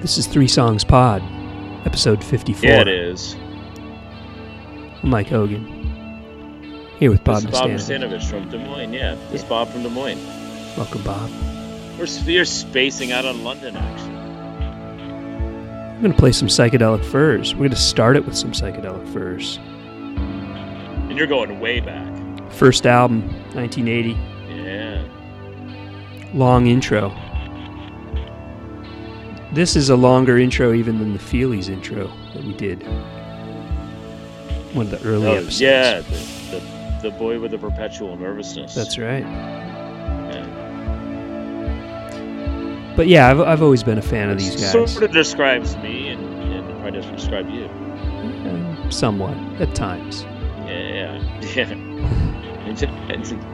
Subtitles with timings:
[0.00, 1.22] This is Three Songs Pod,
[1.86, 2.68] episode 54.
[2.68, 3.34] Yeah, it is.
[5.02, 5.66] I'm Mike Hogan.
[6.98, 8.28] Here with Bob this is Bob Nastanovich.
[8.28, 8.92] From Des Moines.
[8.92, 9.48] Yeah, this is Yeah.
[9.48, 10.18] Bob from Des Moines.
[10.76, 11.30] Welcome, Bob.
[11.98, 14.16] We're, we're spacing out on London, actually.
[14.16, 17.54] I'm going to play some Psychedelic Furs.
[17.54, 19.58] We're going to start it with some Psychedelic Furs.
[19.58, 22.08] And you're going way back.
[22.52, 23.22] First album,
[23.54, 24.16] 1980.
[24.54, 25.04] Yeah.
[26.32, 27.10] Long intro.
[29.52, 32.82] This is a longer intro even than the Feelies intro that we did.
[34.74, 35.60] One of the early Oh, episodes.
[35.60, 36.60] yeah, the,
[37.02, 38.74] the, the boy with the perpetual nervousness.
[38.74, 39.24] That's right.
[39.24, 40.46] Yeah.
[42.96, 44.70] But yeah, I've, I've always been a fan of these guys.
[44.92, 47.64] Sort of describes me and, and probably doesn't describe you.
[47.64, 50.22] Uh, somewhat, at times.
[50.66, 51.74] Yeah, yeah.
[51.74, 51.74] yeah.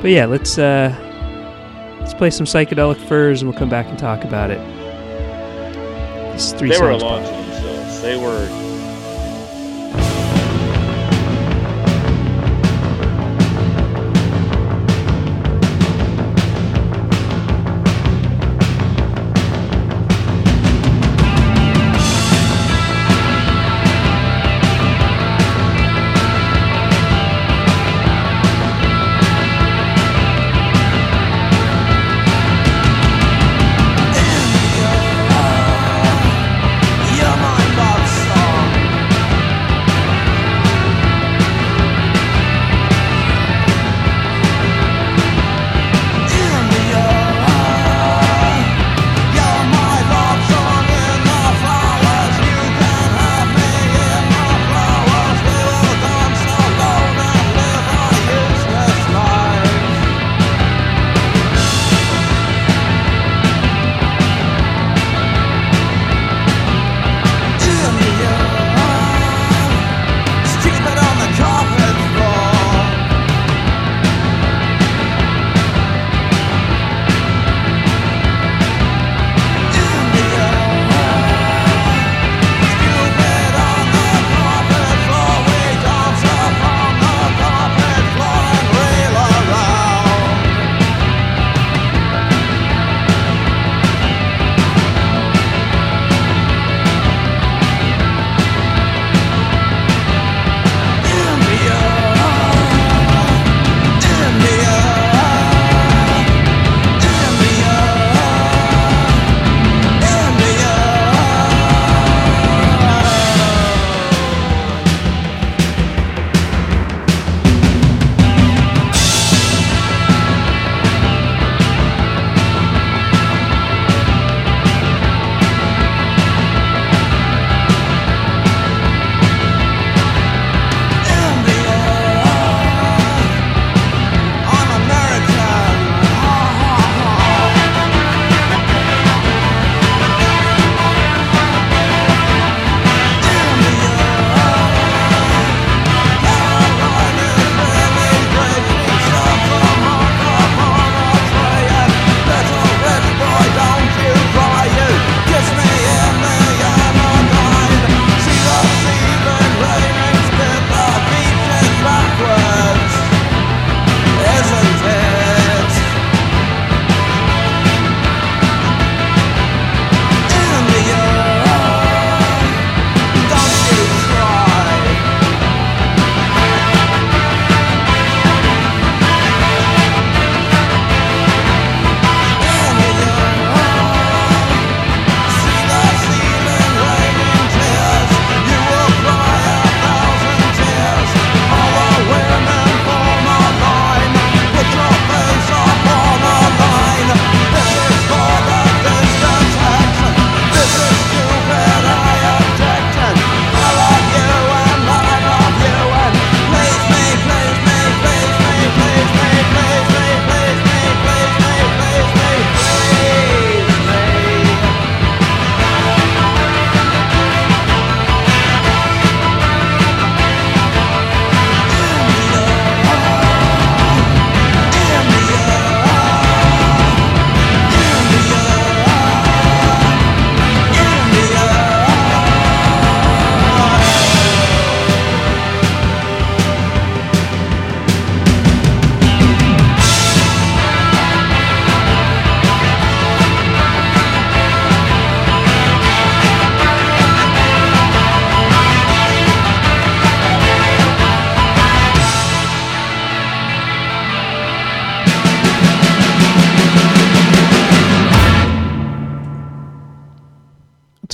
[0.00, 0.92] But yeah, let's uh,
[2.02, 4.58] let's play some psychedelic furs, and we'll come back and talk about it.
[6.34, 8.02] It's three they were a to themselves.
[8.02, 8.71] They were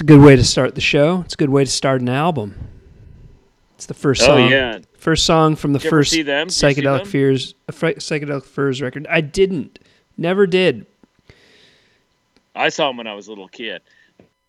[0.08, 1.20] good way to start the show.
[1.26, 2.54] It's a good way to start an album.
[3.76, 4.30] It's the first song.
[4.30, 4.50] Oh song.
[4.50, 6.46] yeah, First song from the Did you ever first see them?
[6.48, 9.06] Did see psychedelic furs, psychedelic furs record.
[9.08, 9.78] I didn't.
[10.16, 10.86] Never did.
[12.56, 13.82] I saw him when I was a little kid.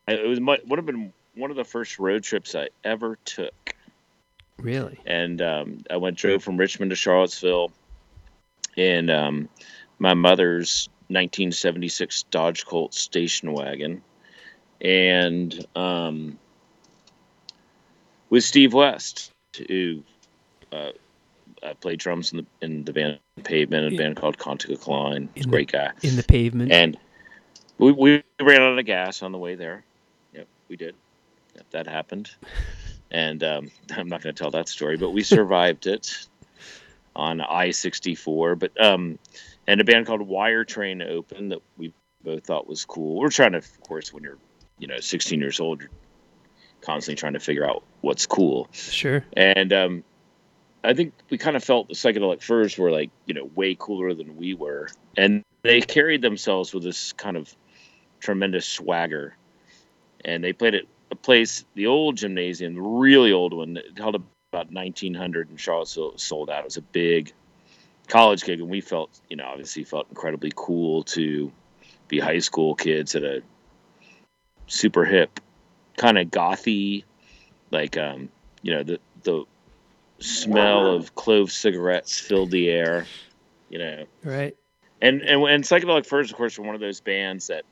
[0.08, 3.18] I- It was mu- would have been one of the first road trips I ever
[3.24, 3.76] took,
[4.58, 4.98] Really?
[5.06, 7.72] and um, I went drove from Richmond to Charlottesville,
[8.76, 9.48] in um,
[10.00, 14.02] my mother's 1976 Dodge Colt station wagon,
[14.82, 16.40] and um,
[18.30, 19.32] with Steve West,
[19.68, 20.04] who
[20.72, 20.92] uh,
[21.64, 25.30] I played drums in the in the band Pavement, a band called Contica Klein.
[25.34, 25.92] He's a great guy.
[26.04, 26.72] In the pavement.
[26.72, 26.98] And
[27.78, 29.84] we, we ran out of gas on the way there.
[30.34, 30.96] Yep, we did.
[31.56, 32.32] Yep, that happened.
[33.12, 36.28] And um, I'm not going to tell that story, but we survived it
[37.16, 38.56] on I 64.
[38.56, 39.20] But um,
[39.68, 41.94] and a band called Wire Train opened that we
[42.24, 43.18] both thought was cool.
[43.20, 44.38] We're trying to, of course, when you're
[44.80, 45.90] you know 16 years old, you're
[46.82, 48.68] constantly trying to figure out what's cool.
[48.72, 49.24] sure.
[49.34, 50.04] And um,
[50.84, 54.14] I think we kind of felt the psychedelic furs were like, you know, way cooler
[54.14, 54.90] than we were.
[55.18, 57.54] And they carried themselves with this kind of
[58.20, 59.36] tremendous swagger.
[60.24, 64.16] And they played at a place, the old gymnasium, the really old one, that held
[64.16, 66.62] about 1900 in Charlottesville, sold out.
[66.62, 67.34] It was a big
[68.08, 68.60] college gig.
[68.60, 71.52] And we felt, you know, obviously felt incredibly cool to
[72.08, 73.42] be high school kids at a
[74.70, 75.42] super hip,
[75.98, 77.04] kind of gothy,
[77.72, 78.30] like, um,
[78.62, 79.44] you know, the, the,
[80.22, 83.06] smell of clove cigarettes filled the air,
[83.70, 84.06] you know.
[84.24, 84.56] Right.
[85.02, 87.64] And and and psychedelic furs, of course, were one of those bands that,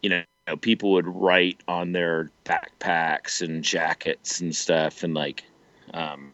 [0.00, 0.22] you know,
[0.60, 5.44] people would write on their backpacks and jackets and stuff, and like,
[5.92, 6.32] um,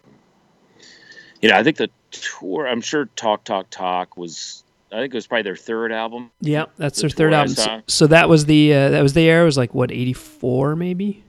[1.41, 2.69] you know, I think the tour.
[2.69, 4.65] I'm sure Talk Talk Talk was.
[4.91, 6.31] I think it was probably their third album.
[6.41, 7.55] Yeah, that's their third album.
[7.55, 9.43] So, so that was the uh, that was the era.
[9.43, 11.25] It was like what eighty four maybe.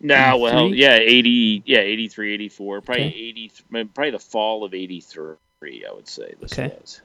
[0.00, 3.14] No, well, yeah, 80, yeah, 83, 84, probably Okay.
[3.16, 6.68] 80, probably the fall of 83, I would say this Okay.
[6.68, 7.02] was.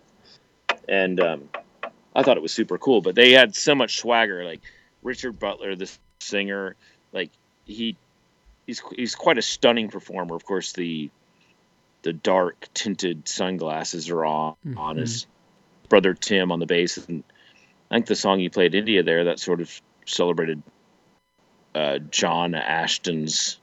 [0.88, 1.50] And um,
[2.16, 4.46] I thought it was super cool, but they had so much swagger.
[4.46, 4.62] Like
[5.02, 6.76] Richard Butler, the singer,
[7.14, 7.32] like
[7.66, 7.96] he,
[8.68, 10.36] he's he's quite a stunning performer.
[10.36, 11.10] Of course, the
[12.04, 15.26] the dark tinted sunglasses are on on his
[15.90, 17.24] brother Tim on the bass, and
[17.90, 20.62] I think the song you played India there that sort of celebrated
[21.76, 23.58] uh, John Ashton's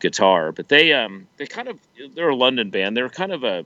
[0.00, 1.78] guitar, but they um they kind of
[2.14, 2.96] they're a London band.
[2.96, 3.64] They're kind of a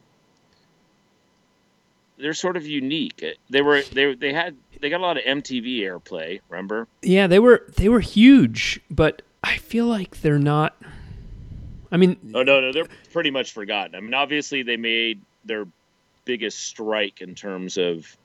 [2.19, 3.25] they're sort of unique.
[3.51, 6.41] They were they they had they got a lot of MTV airplay.
[6.49, 6.89] Remember?
[7.03, 10.77] Yeah, they were they were huge, but I feel like they're not.
[11.91, 13.95] I mean, Oh no, no, they're pretty much forgotten.
[13.95, 15.67] I mean, obviously they made their
[16.25, 18.17] biggest strike in terms of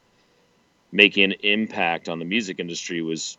[0.92, 3.38] making an impact on the music industry was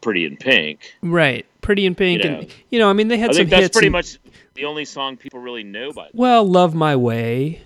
[0.00, 0.94] Pretty in Pink.
[1.02, 1.44] right?
[1.60, 3.62] Pretty in Pink, You and you know, I mean, they had I some think that's
[3.62, 3.72] hits.
[3.76, 4.18] pretty and- much
[4.54, 6.12] the only song people really know by them.
[6.14, 7.62] Well, Love My Way,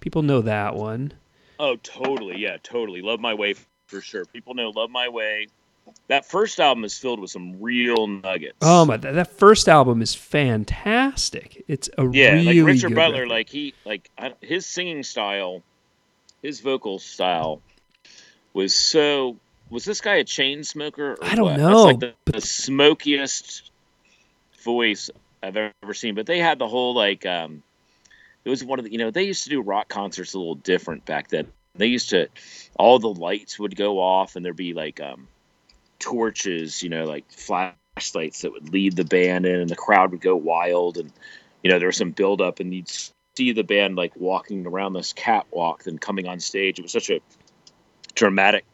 [0.00, 1.12] people know that one.
[1.58, 2.38] Oh, totally.
[2.38, 3.02] Yeah, totally.
[3.02, 3.54] Love My Way
[3.88, 4.24] for sure.
[4.24, 5.48] People know Love My Way.
[6.08, 8.58] That first album is filled with some real nuggets.
[8.60, 11.64] Oh my, that, first album is fantastic.
[11.68, 13.28] It's a yeah, really like Richard Butler, record.
[13.28, 15.62] like he, like I, his singing style,
[16.42, 17.62] his vocal style
[18.52, 19.36] was so.
[19.70, 21.12] Was this guy a chain smoker?
[21.12, 21.56] Or I don't what?
[21.56, 23.70] know, like the, the smokiest
[24.62, 25.08] voice
[25.42, 26.14] I've ever seen.
[26.14, 27.24] But they had the whole like.
[27.24, 27.62] um
[28.44, 30.56] It was one of the you know they used to do rock concerts a little
[30.56, 31.46] different back then.
[31.74, 32.28] They used to,
[32.78, 35.26] all the lights would go off and there'd be like um
[36.02, 40.20] torches, you know, like flashlights that would lead the band in, and the crowd would
[40.20, 40.98] go wild.
[40.98, 41.10] And
[41.62, 42.90] you know, there was some build up, and you'd
[43.36, 46.78] see the band like walking around this catwalk, then coming on stage.
[46.78, 47.20] It was such a
[48.14, 48.66] dramatic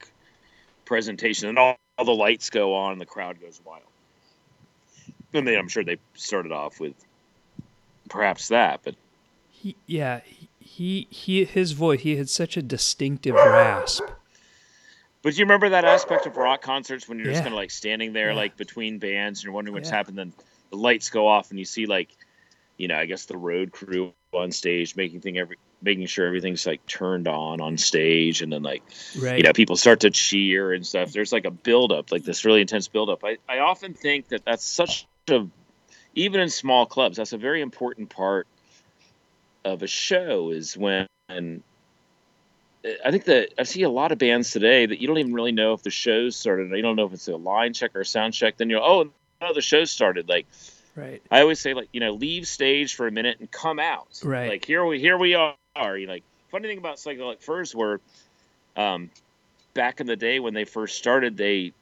[0.84, 3.82] presentation, and all, all the lights go on, and the crowd goes wild.
[5.34, 6.94] And then I'm sure they started off with
[8.08, 8.94] perhaps that, but
[9.50, 10.20] he, yeah,
[10.58, 14.04] he, he his voice, he had such a distinctive rasp.
[15.22, 17.70] But do you remember that aspect of rock concerts when you're just kind of like
[17.70, 18.36] standing there, Yeah.
[18.36, 19.96] like between bands, and you're wondering what's Yeah.
[19.96, 20.18] happened?
[20.18, 20.32] Then
[20.70, 22.10] the lights go off, and you see like,
[22.76, 26.66] you know, I guess the road crew on stage making thing every making sure everything's
[26.66, 28.82] like turned on on stage, and then like
[29.20, 29.38] Right.
[29.38, 31.12] you know people start to cheer and stuff.
[31.12, 33.24] There's like a build up, like this really intense build up.
[33.24, 35.46] I I often think that that's such a
[36.14, 38.46] even in small clubs, that's a very important part
[39.64, 41.06] of a show is when
[43.04, 45.52] I think that I see a lot of bands today that you don't even really
[45.52, 46.70] know if the show's started.
[46.70, 48.56] You don't know if it's a line check or a sound check.
[48.56, 50.28] Then you're oh no, the show started.
[50.28, 50.46] Like
[50.94, 51.22] right.
[51.30, 54.20] I always say, like you know, leave stage for a minute and come out.
[54.22, 54.48] Right.
[54.48, 55.56] Like here we here we are.
[55.96, 58.00] You like funny thing about psychedelic furs were,
[58.76, 59.10] um,
[59.74, 61.72] back in the day when they first started, they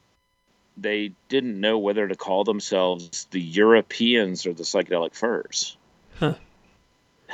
[0.76, 5.76] they didn't know whether to call themselves the Europeans or the Psychedelic Furs.
[6.18, 6.34] Huh.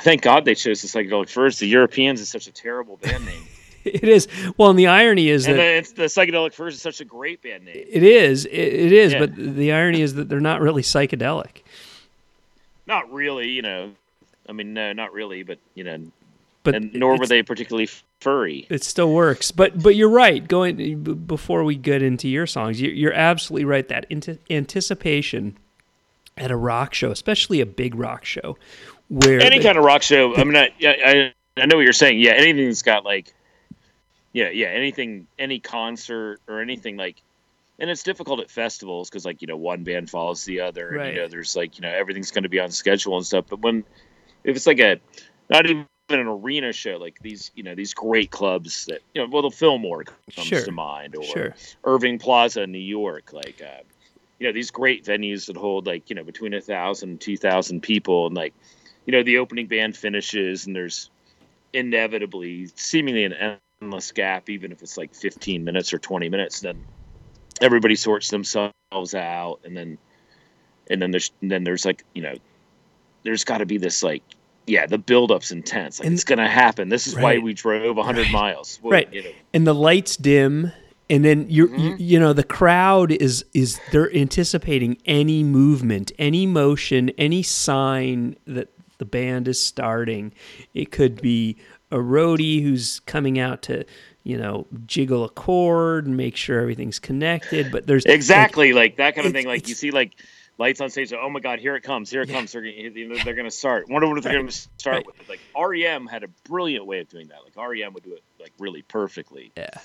[0.01, 1.59] Thank God they chose the Psychedelic Furs.
[1.59, 3.43] The Europeans is such a terrible band name.
[3.83, 4.27] it is.
[4.57, 7.41] Well, and the irony is and that it's, the Psychedelic Furs is such a great
[7.41, 7.75] band name.
[7.75, 8.45] it is.
[8.45, 9.13] It, it is.
[9.13, 9.19] Yeah.
[9.19, 11.61] But the irony is that they're not really psychedelic.
[12.87, 13.91] Not really, you know.
[14.47, 15.99] I mean, no, not really, but you know,
[16.63, 17.87] But and nor were they particularly
[18.19, 18.67] furry.
[18.69, 20.45] It still works, but but you're right.
[20.45, 23.87] Going before we get into your songs, you're, you're absolutely right.
[23.87, 24.05] That
[24.49, 25.57] anticipation
[26.37, 28.57] at a rock show, especially a big rock show,
[29.13, 30.35] where Any the- kind of rock show.
[30.35, 32.19] I mean, I, I I know what you're saying.
[32.19, 33.33] Yeah, anything that's got like,
[34.33, 37.17] yeah, yeah, anything, any concert or anything like,
[37.79, 40.97] and it's difficult at festivals because like you know one band follows the other, and
[40.97, 41.13] Right.
[41.13, 43.45] you know there's like you know everything's going to be on schedule and stuff.
[43.49, 43.83] But when
[44.43, 44.99] if it's like a
[45.49, 49.27] not even an arena show like these you know these great clubs that you know
[49.31, 50.03] well the Fillmore
[50.35, 50.63] comes Sure.
[50.63, 53.81] to mind or sure, Irving Plaza in New York, like uh,
[54.39, 57.37] you know these great venues that hold like you know between a thousand and two
[57.37, 58.53] thousand people, and like
[59.05, 61.09] you know the opening band finishes, and there's
[61.73, 66.59] inevitably seemingly an endless gap, even if it's like fifteen minutes or twenty minutes.
[66.61, 66.83] Then
[67.61, 69.97] everybody sorts themselves out, and then
[70.89, 72.35] and then there's and then there's like you know
[73.23, 74.23] there's got to be this like.
[74.65, 75.99] Yeah, the build-up's intense.
[75.99, 76.87] Like And- it's gonna happen.
[76.87, 78.31] This is why we drove 100 Right.
[78.31, 78.79] miles.
[78.81, 79.13] Well, Right.
[79.13, 80.71] You know, and the lights dim,
[81.09, 81.95] and then you're you, Mhm.
[81.99, 88.69] you know the crowd is is they're anticipating any movement, any motion, any sign that
[89.03, 90.33] the band is starting.
[90.73, 91.57] It could be
[91.91, 93.85] a roadie who's coming out to
[94.23, 99.15] you know jiggle a chord and make sure everything's connected, but there's exactly like, that
[99.15, 100.13] kind of thing like you see like
[100.57, 102.33] lights on stage oh my god here it comes here it Yeah.
[102.33, 104.39] comes they're, they're gonna start wonder what they're Right.
[104.39, 105.05] gonna start Right.
[105.05, 106.07] with like R.E.M.
[106.07, 107.93] had a brilliant way of doing that like R.E.M.
[107.93, 109.81] would do it like really perfectly yeah,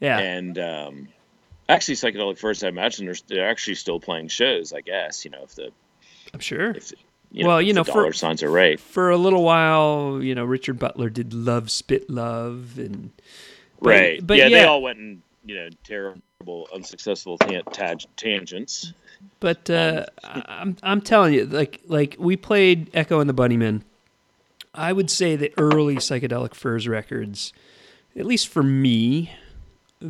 [0.00, 0.18] yeah.
[0.20, 1.08] and um
[1.68, 5.42] actually psychedelic furs i imagine they're, they're actually still playing shows i guess you know
[5.44, 5.70] if the
[6.32, 6.70] I'm sure.
[6.74, 6.92] if
[7.34, 8.78] you Well, if you know, for- dollar signs are right.
[8.80, 13.10] For a little while, you know, Richard Butler did Love Spit Love and
[13.80, 14.26] but- right.
[14.26, 18.92] but yeah, they all went in you know terrible unsuccessful tag- tangents.
[19.40, 23.82] But uh, I- I'm I'm telling you, like like we played Echo and the Bunnymen.
[24.74, 27.52] I would say the early psychedelic furs records,
[28.16, 29.30] at least for me,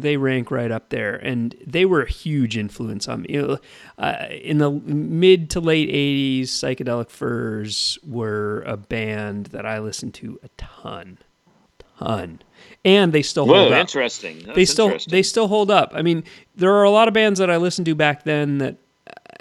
[0.00, 3.56] they rank right up there, and they were a huge influence on me.
[3.98, 10.14] Uh, in the mid to late '80s, psychedelic furs were a band that I listened
[10.14, 11.18] to a ton,
[11.98, 12.40] ton,
[12.84, 15.12] and they still hold up interesting That's they still interesting.
[15.12, 15.92] they still hold up.
[15.94, 16.24] I mean,
[16.56, 18.76] there are a lot of bands that I listened to back then that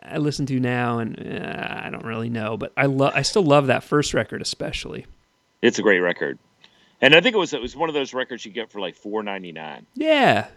[0.03, 3.43] I listen to now, and uh, I don't really know, but I love I still
[3.43, 5.05] love that first record especially.
[5.62, 6.38] It's a great record,
[7.03, 8.95] and I think it was it was one of those records you get for like
[8.95, 9.86] four ninety nine.
[9.95, 10.48] Yeah,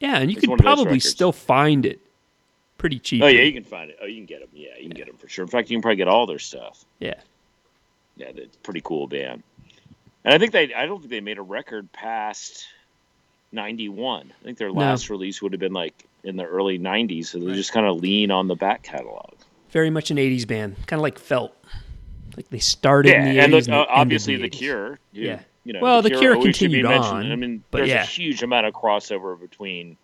[0.00, 2.00] yeah, and you It's could one of those probably still find it
[2.78, 3.22] pretty cheap.
[3.22, 3.98] Oh yeah, you can find it.
[4.00, 4.48] Oh, you can get them.
[4.54, 5.42] Yeah, you can get them for sure.
[5.44, 6.84] In fact, you can probably get all their stuff.
[7.00, 7.14] yeah.
[8.18, 9.42] Yeah, it's a pretty cool band.
[10.24, 12.66] And I think they I don't think they made a record past
[13.52, 14.32] ninety one.
[14.40, 14.74] I think their No.
[14.80, 17.54] last release would have been like in the early nineties, so they Right.
[17.56, 19.34] just kind of lean on the back catalog.
[19.70, 21.54] Very much an '80s band, kind of like Felt.
[22.36, 24.98] Like they started Yeah, in the and 80s look, uh, obviously in the Cure.
[25.12, 25.40] Yeah.
[25.66, 27.12] You know, Well, The Cure should be continued mentioned.
[27.26, 28.02] on, I mean, but there's yeah.
[28.02, 29.96] a huge amount of crossover between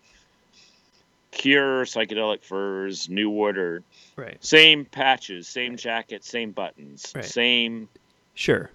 [1.31, 3.81] Cure, Psychedelic Furs, New Order.
[4.17, 4.43] Right.
[4.43, 7.23] Same patches, same jackets, same buttons, Right.
[7.23, 7.87] same
[8.35, 8.69] Sure.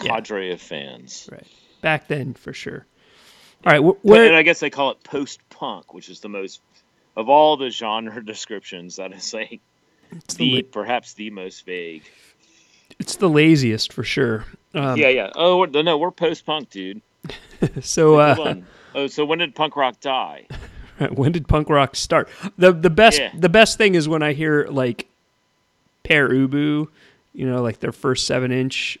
[0.00, 0.14] Yeah.
[0.14, 1.28] cadre of fans.
[1.30, 1.46] Right.
[1.80, 2.86] Back then, for sure.
[3.66, 3.80] All right.
[3.82, 4.26] wh- Where?
[4.26, 6.60] and I guess they call it post punk, which is the most
[7.16, 8.96] of all the genre descriptions.
[8.96, 9.60] That is like
[10.12, 12.04] it's, the the, la- perhaps the most vague.
[13.00, 14.44] it's the laziest for sure.
[14.74, 15.30] Um, yeah, yeah.
[15.34, 17.00] Oh we're- no, we're post punk, dude.
[17.82, 18.56] So, uh.
[18.94, 20.46] Oh, so when did punk rock die?
[21.12, 22.28] when did punk rock start?
[22.58, 23.30] the The best Yeah.
[23.38, 25.06] the best thing is when I hear like
[26.02, 26.88] Pere Ubu,
[27.32, 28.98] you know, like their first seven inch.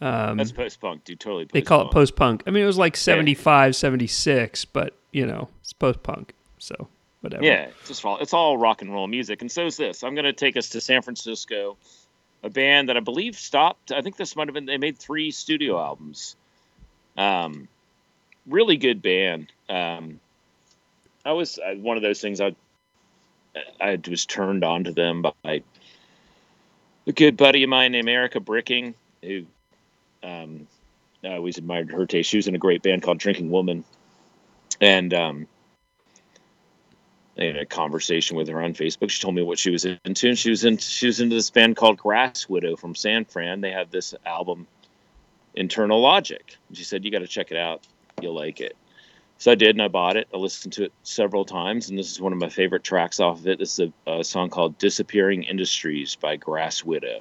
[0.00, 1.18] Um, That's post punk, dude.
[1.18, 1.48] Totally.
[1.52, 2.44] they call it post-punk.
[2.46, 6.34] I mean, it was like 75, 76, but you know, it's post punk.
[6.58, 6.86] So
[7.20, 7.42] whatever.
[7.44, 10.04] Yeah, it's just all it's all rock and roll music, and so is this.
[10.04, 11.76] I'm going to take us to San Francisco,
[12.42, 13.92] a band that I believe stopped.
[13.92, 16.36] I think this might have been they made three studio albums.
[17.16, 17.68] Um,
[18.46, 19.52] really good band.
[19.68, 20.20] Um,
[21.24, 22.40] I was uh, one of those things.
[22.40, 22.54] I
[23.80, 25.62] I was turned on to them by
[27.06, 29.44] a good buddy of mine named Erica Bricking, who
[30.22, 30.66] um,
[31.24, 32.30] I always admired her taste.
[32.30, 33.84] She was in a great band called Drinking Woman,
[34.80, 35.46] and um,
[37.38, 39.10] I had a conversation with her on Facebook.
[39.10, 41.50] She told me what she was into, and she was into she was into this
[41.50, 43.60] band called Grass Widow from San Fran.
[43.60, 44.66] They have this album,
[45.54, 46.56] Internal Logic.
[46.72, 47.86] She said, "You got to check it out.
[48.20, 48.76] You'll like it."
[49.38, 50.26] So I did, and I bought it.
[50.34, 53.38] I listened to it several times, and this is one of my favorite tracks off
[53.38, 53.60] of it.
[53.60, 57.18] This is a, a song called "Disappearing Industries" by Grass Widow.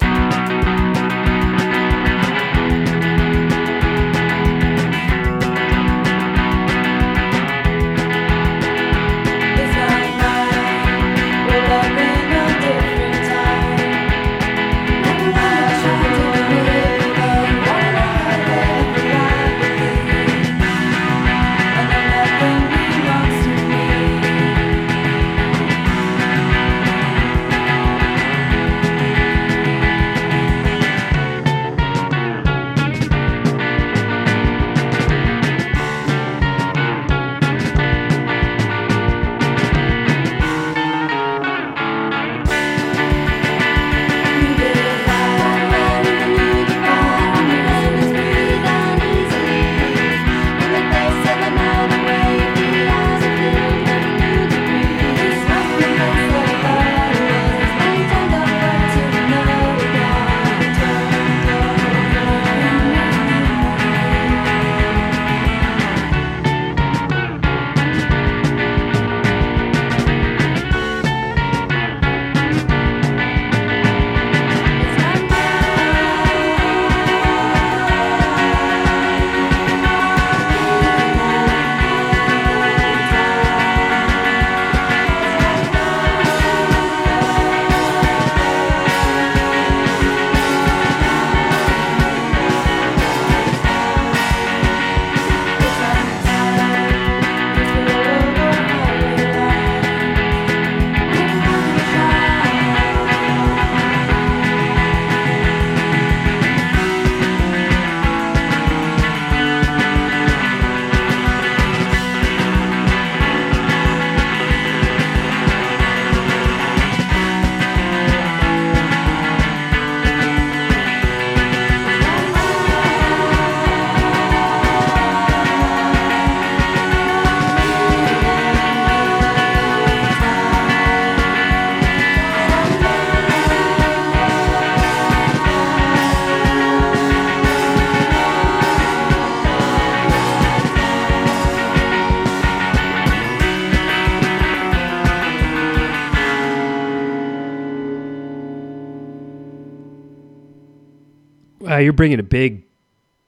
[151.79, 152.63] You're bringing a big.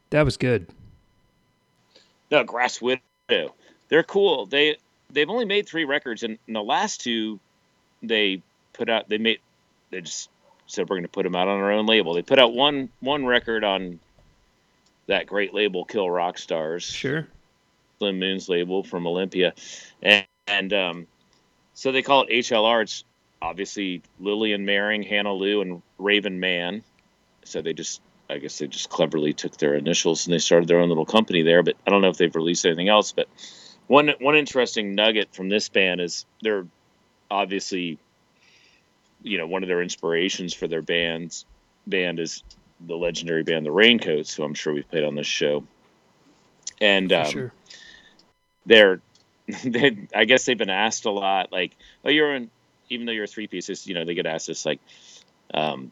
[0.09, 0.67] That was good.
[2.31, 3.01] No, Grass Widow.
[3.89, 4.45] They're cool.
[4.45, 4.77] They
[5.11, 7.39] they've only made three records, and, and the last two
[8.01, 8.41] they
[8.73, 9.09] put out.
[9.09, 9.39] They made
[9.89, 10.29] they just
[10.67, 12.13] said we're going to put them out on our own label.
[12.13, 13.99] They put out one one record on
[15.07, 16.83] that great label, Kill Rock Stars.
[16.83, 17.27] Sure.
[17.97, 19.53] Slim Moon's label from Olympia,
[20.01, 21.07] and, and um,
[21.73, 22.83] so they call it HLR.
[22.83, 23.03] It's
[23.41, 26.83] obviously Lillian Maring, Hannah Lew, and Raven Mahon.
[27.43, 30.79] So they just, I guess they just cleverly took their initials and they started their
[30.79, 31.63] own little company there.
[31.63, 33.11] But I don't know if they've released anything else.
[33.11, 33.27] But
[33.87, 36.67] one one interesting nugget from this band is they're
[37.31, 37.97] obviously,
[39.23, 41.45] you know, one of their inspirations for their bands
[41.87, 42.43] band is
[42.79, 45.63] the legendary band the Raincoats, who I'm sure we've played on this show.
[46.79, 47.53] And um, sure.
[48.65, 49.01] they're
[49.63, 52.51] they I guess they've been asked a lot like oh you're in
[52.89, 54.79] even though you're three pieces you know they get asked this like
[55.53, 55.91] um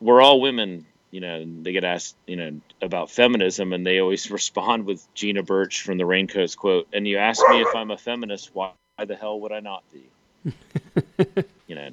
[0.00, 4.30] we're all women you know they get asked you know about feminism and they always
[4.40, 7.98] respond with Gina Birch from the Raincoats quote and you ask me if I'm a
[7.98, 10.10] feminist why, the hell would I not be
[11.68, 11.90] you know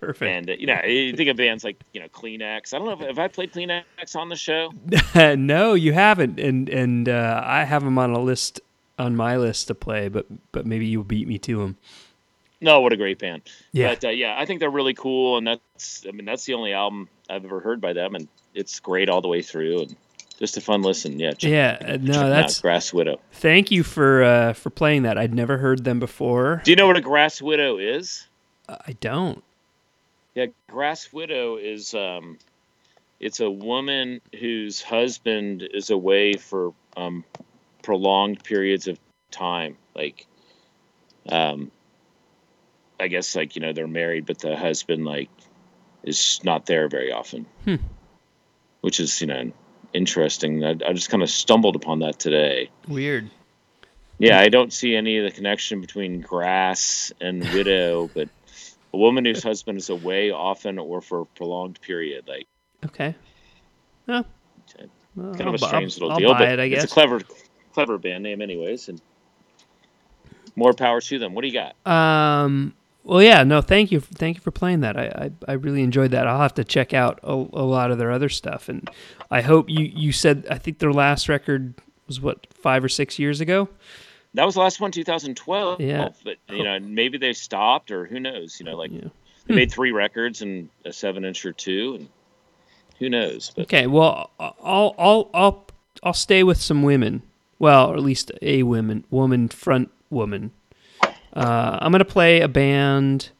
[0.00, 0.30] Perfect.
[0.30, 2.92] and uh, you know you think of bands like you know Kleenex I don't know
[2.92, 4.72] if have I played Kleenex on the show
[5.34, 8.60] no, you haven't, and and uh, I have them on a list
[8.98, 11.76] on my list to play, but but maybe you beat me to them.
[12.60, 13.42] No, what a great band.
[13.72, 13.88] Yeah.
[13.88, 16.72] But uh, yeah, I think they're really cool, and that's I mean that's the only
[16.72, 19.96] album I've ever heard by them, and it's great all the way through, and
[20.38, 21.18] just a fun listen.
[21.20, 21.32] Yeah.
[21.32, 23.20] Check, Yeah, uh, check no, that's Grass Widow.
[23.32, 25.16] thank you for uh, for playing that.
[25.18, 26.62] I'd never heard them before.
[26.64, 28.26] Do you know what a Grass Widow is?
[28.68, 29.42] I don't.
[30.34, 32.38] Yeah, Grass Widow is um,
[33.20, 37.24] it's a woman whose husband is away for um,
[37.82, 38.98] prolonged periods of
[39.30, 40.26] time, like
[41.28, 41.70] um,
[43.00, 45.30] I guess like you know they're married, but the husband like
[46.02, 47.76] is not there very often, Hmm.
[48.86, 49.50] Which is you know
[49.92, 50.64] interesting.
[50.64, 52.70] I, I just kind of stumbled upon that today.
[52.86, 53.28] Weird.
[54.20, 58.28] Yeah, I don't see any of the connection between grass and widow, but
[58.94, 62.46] a woman whose husband is away often or for a prolonged period, like
[62.84, 63.16] Okay.
[64.06, 64.24] Well,
[65.16, 67.20] kind I'll of a strange I'll- little I'll deal, but it, I it's a clever,
[67.72, 68.88] clever band name, anyways.
[68.88, 69.00] And
[70.54, 71.34] More power to them.
[71.34, 71.74] What do you got?
[71.90, 72.72] Um.
[73.06, 73.44] Well, yeah.
[73.44, 74.00] No, thank you.
[74.00, 74.96] Thank you for playing that.
[74.96, 76.26] I I, I really enjoyed that.
[76.26, 78.90] I'll have to check out a, a lot of their other stuff, and
[79.30, 81.74] I hope you you said I think their last record
[82.08, 83.68] was what five or six years ago.
[84.34, 85.80] That was the last one, 2012.
[85.80, 86.08] Yeah.
[86.24, 88.58] But you know, maybe they stopped, or who knows?
[88.58, 89.08] You know, like Yeah.
[89.46, 92.08] they made three records and a seven inch or two, and
[92.98, 93.52] who knows?
[93.54, 93.86] But Okay.
[93.86, 95.66] Well, I'll I'll I'll
[96.02, 97.22] I'll stay with some women.
[97.60, 100.50] Well, or at least a woman woman front woman.
[101.36, 103.30] Uh, I'm gonna play a band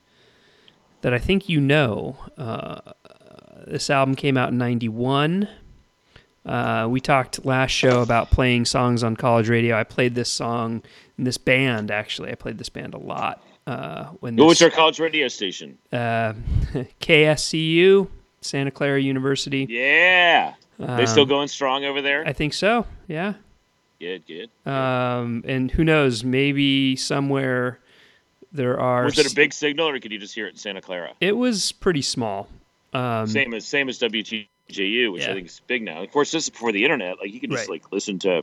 [1.01, 2.17] that I think you know.
[2.37, 2.81] Uh,
[3.67, 5.49] this album came out in '91.
[6.45, 9.77] Uh, we talked last show about playing songs on college radio.
[9.77, 10.83] I played this song
[11.19, 11.91] in this band.
[11.91, 13.43] Actually, I played this band a lot.
[13.67, 15.77] Uh, when what was this, our college radio station?
[15.93, 16.35] uh,
[17.01, 18.09] KSCU,
[18.41, 19.67] Santa Clara University.
[19.69, 20.55] Yeah.
[20.79, 22.25] they still Um, going strong over there?
[22.27, 22.87] I think so.
[23.09, 23.35] Yeah.
[23.99, 24.51] good, good.
[24.71, 26.23] Um, and who knows?
[26.23, 27.81] Maybe somewhere
[28.57, 29.05] there are.
[29.05, 31.13] was it a big signal, or could you just hear it in Santa Clara?
[31.21, 32.49] It was pretty small.
[32.93, 35.31] Um, same as same as WTJU, which Yeah.
[35.31, 36.03] I think is big now.
[36.03, 37.19] Of course, this is before the internet.
[37.21, 37.83] Like you could just Right.
[37.83, 38.43] like listen to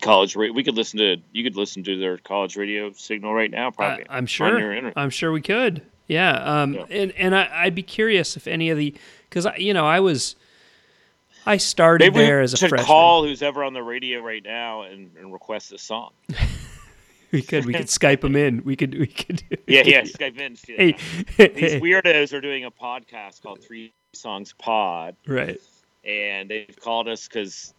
[0.00, 0.54] college radio.
[0.54, 3.70] We could listen to you could listen to their college radio signal right now, I,
[3.70, 4.06] probably.
[4.08, 4.58] I'm on sure.
[4.58, 4.94] your internet.
[4.96, 5.82] I'm sure we could.
[6.06, 6.32] Yeah.
[6.62, 6.84] Um, Yeah.
[6.90, 8.94] And and I, I'd be curious if any of the
[9.28, 10.36] because you know I was
[11.46, 12.86] I started Maybe there as a should freshman.
[12.86, 16.10] call who's ever on the radio right now and, and request a song.
[17.30, 18.64] We could we could Skype them in.
[18.64, 19.42] We could we could.
[19.66, 20.02] Yeah, yeah.
[20.02, 20.56] Skype in.
[20.66, 20.92] Hey.
[21.36, 25.60] These weirdos are doing a podcast called Three Songs Pod, right.
[26.04, 27.74] and they've called us because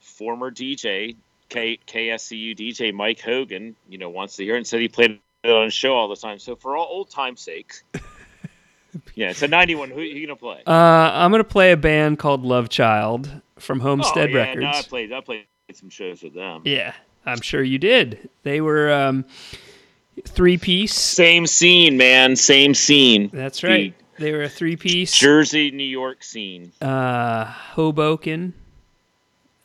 [0.00, 1.16] former DJ
[1.48, 5.20] K, KSCU DJ Mike Hogan, you know, wants to hear it and said he played
[5.44, 6.38] it on his show all the time.
[6.38, 7.74] So for all old time's sake,
[9.14, 9.90] yeah, it's a '91.
[9.90, 10.62] Who are you gonna play?
[10.66, 14.62] Uh, I'm gonna play a band called Love Child from Homestead oh, yeah, Records.
[14.62, 15.12] No, I played.
[15.12, 16.62] I played some shows with them.
[16.64, 16.94] Yeah,
[17.28, 18.28] I'm sure you did.
[18.42, 19.24] They were um,
[20.24, 20.94] three piece.
[20.94, 22.36] Same scene, man.
[22.36, 23.30] Same scene.
[23.32, 23.94] That's right.
[24.18, 25.16] They were a three piece.
[25.16, 26.72] Jersey, New York scene.
[26.80, 28.52] Uh, Hoboken.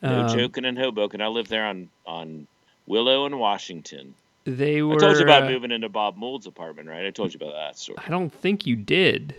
[0.02, 1.20] No Um, joking in Hoboken.
[1.20, 2.46] I lived there on on
[2.86, 4.14] Willow and Washington.
[4.44, 4.96] They were.
[4.96, 7.06] I told you about uh, moving into Bob Mould's apartment, right?
[7.06, 7.98] I told you about that story.
[8.06, 9.34] I don't think you did.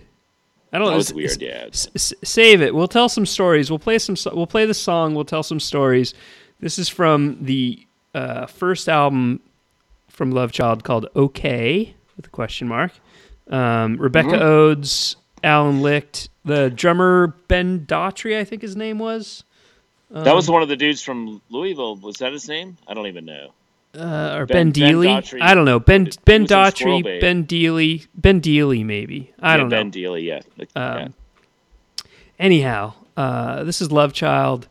[0.73, 1.67] I don't That was weird, yeah.
[1.71, 2.73] s- save it.
[2.75, 3.69] We'll tell some stories.
[3.69, 4.15] We'll play some.
[4.17, 5.13] so- We'll play the song.
[5.15, 6.13] We'll tell some stories.
[6.59, 7.84] This is from the
[8.15, 9.39] uh, first album
[10.07, 12.91] from Love Child called "Okay" with a question mark.
[13.49, 14.41] Um, Rebecca Mm-hmm.
[14.41, 19.43] Odes, Alan Licht, the drummer Ben Daughtry, I think his name was.
[20.09, 21.95] that was one of the dudes from Louisville.
[21.97, 22.77] Was that his name?
[22.87, 23.51] I don't even know.
[23.95, 25.07] uh, or Ben, Ben- Ben Deely.
[25.07, 25.41] Daughtry.
[25.41, 25.79] I don't know.
[25.79, 29.31] Ben Ben Daughtry, Ben Deely, Ben Deely, maybe.
[29.39, 29.77] I Yeah, don't know.
[29.77, 30.41] Ben Dealey, yeah.
[30.57, 30.95] Like, yeah.
[31.05, 31.13] Um,
[32.37, 34.67] Anyhow, uh, this is Love Child,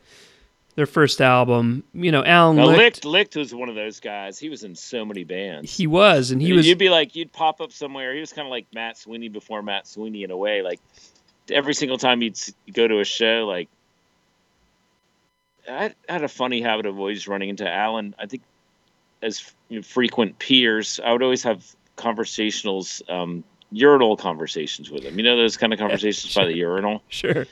[0.77, 1.85] their first album.
[1.93, 4.39] You know, Alan Now, Licht, Licht, Licht was one of those guys.
[4.39, 5.75] He was in so many bands.
[5.77, 6.67] he was, and he was.
[6.67, 8.15] You'd be like, you'd pop up somewhere.
[8.15, 10.63] He was kind of like Matt Sweeney before Matt Sweeney in a way.
[10.63, 10.81] Like
[11.51, 12.39] every single time you'd
[12.73, 13.69] go to a show, like
[15.69, 18.15] I had a funny habit of always running into Alan.
[18.19, 18.43] I think
[19.23, 21.65] as you know, frequent peers, I would always have
[21.97, 25.17] conversationals, um, urinal conversations with him.
[25.19, 27.03] You know those kind of conversations by the urinal.
[27.09, 27.47] Sure.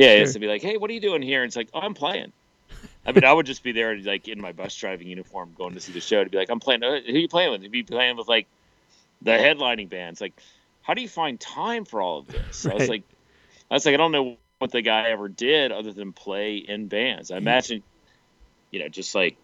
[0.00, 0.22] Yeah, Sure.
[0.22, 1.42] it's to be like, hey, what are you doing here?
[1.42, 2.32] And it's like, oh, I'm playing.
[3.04, 5.80] I mean, I would just be there, like in my bus driving uniform, going to
[5.80, 6.24] see the show.
[6.24, 6.82] To be like, I'm playing.
[6.82, 7.62] Uh, who are you playing with?
[7.62, 8.46] To be playing with like
[9.20, 10.20] the headlining bands.
[10.20, 10.32] Like,
[10.82, 12.66] how do you find time for all of this?
[12.66, 13.02] I was like,
[13.70, 16.88] I was like, I don't know what the guy ever did other than play in
[16.88, 17.30] bands.
[17.30, 17.46] I mm-hmm.
[17.46, 17.82] imagine,
[18.70, 19.36] you know, just like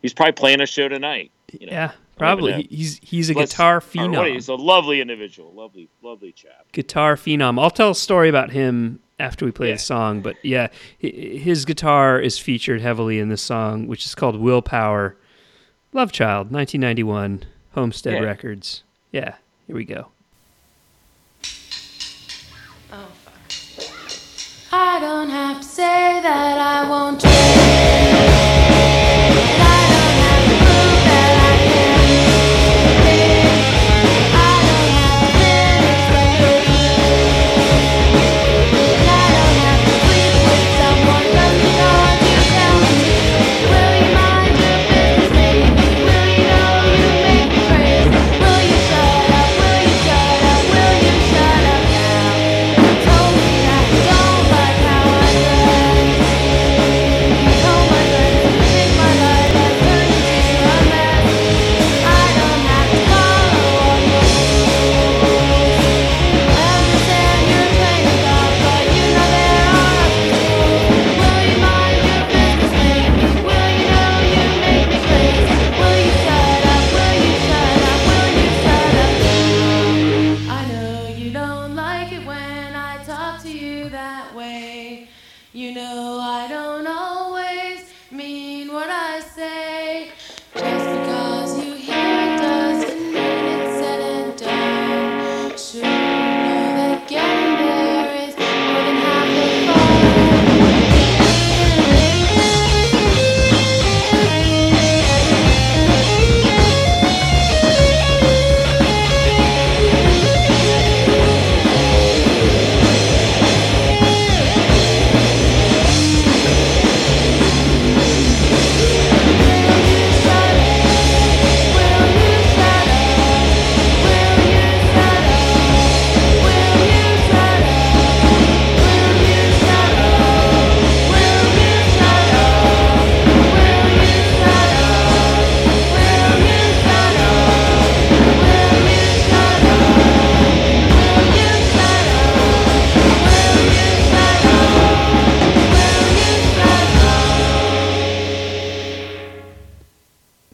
[0.00, 1.30] he's probably playing a show tonight.
[1.52, 2.66] You know, Yeah, probably.
[2.70, 4.32] He's he's a Let's- guitar phenom.
[4.32, 6.66] He's a lovely individual, lovely, lovely chap.
[6.72, 7.60] Guitar phenom.
[7.60, 9.74] I'll tell a story about him after we play Yeah.
[9.74, 14.36] the song, but yeah, his guitar is featured heavily in this song, which is called
[14.38, 15.16] "Willpower."
[15.94, 18.20] Love Child, 1991, Homestead Yeah.
[18.20, 18.82] Records.
[19.12, 19.34] Yeah,
[19.66, 20.08] here we go.
[22.92, 23.06] Oh,
[24.72, 27.61] I don't have to say that I won't change.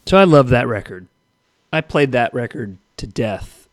[0.09, 1.07] So I love that record.
[1.71, 3.69] I played that record to death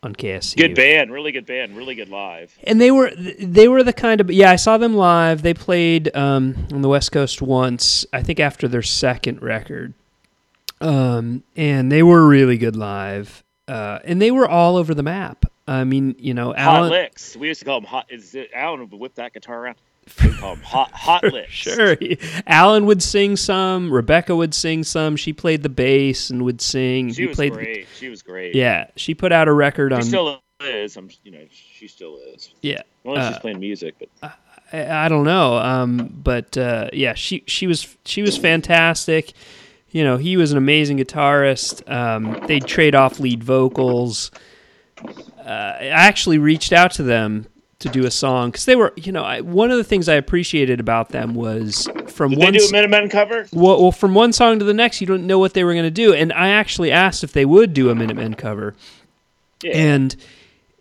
[0.00, 0.56] on KSC.
[0.56, 2.56] Good band, really good band, really good live.
[2.62, 5.42] and they were they were the kind of yeah I saw them live.
[5.42, 9.92] They played um, on the West Coast once, I think after their second record,
[10.80, 13.42] um, and they were really good live.
[13.66, 15.46] Uh, and they were all over the map.
[15.66, 16.90] I mean, you know, Hot Alan.
[16.90, 17.36] licks.
[17.36, 18.06] We used to call them hot.
[18.08, 19.78] Is it, Alan would whip that guitar around.
[20.22, 21.52] We call them hot hot licks.
[21.52, 21.96] Sure,
[22.46, 23.90] Alan would sing some.
[23.92, 25.16] Rebecca would sing some.
[25.16, 27.12] She played the bass and would sing.
[27.12, 27.52] She He was played.
[27.52, 27.86] great.
[27.98, 28.54] She was great.
[28.54, 30.08] Yeah, she put out a record on She on.
[30.08, 30.96] still is.
[30.96, 31.08] I'm.
[31.24, 32.50] You know, she still is.
[32.62, 34.32] yeah, Well, Uh, she's playing music, but
[34.72, 35.56] I, I don't know.
[35.56, 39.32] Um, but uh, yeah, she she was she was fantastic.
[39.90, 41.88] You know, he was an amazing guitarist.
[41.90, 44.30] Um, they'd trade off lead vocals.
[45.04, 47.46] Uh, I actually reached out to them
[47.82, 50.14] to do a song because they were, you know, I, one of the things I
[50.14, 53.46] appreciated about them was from did one they do a Minutemen cover?
[53.52, 55.84] well, well, from one song to the next, you don't know what they were going
[55.84, 56.12] to do.
[56.14, 58.74] And I actually asked if they would do a Minutemen cover,
[59.62, 59.72] Yeah.
[59.76, 60.16] and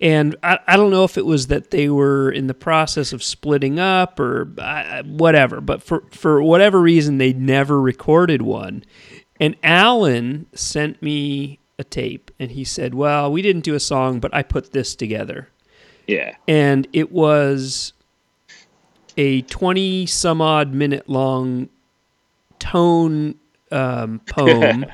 [0.02, 3.22] and I, I don't know if it was that they were in the process of
[3.22, 8.84] splitting up or uh, whatever, but for for whatever reason they never recorded one.
[9.40, 14.20] And Alan sent me a tape, and he said, "Well, we didn't do a song,
[14.20, 15.50] but I put this together."
[16.12, 16.36] Yeah.
[16.48, 17.94] and it was
[19.18, 21.70] a 20 some odd minute long
[22.60, 23.36] tone
[23.72, 24.86] um, poem.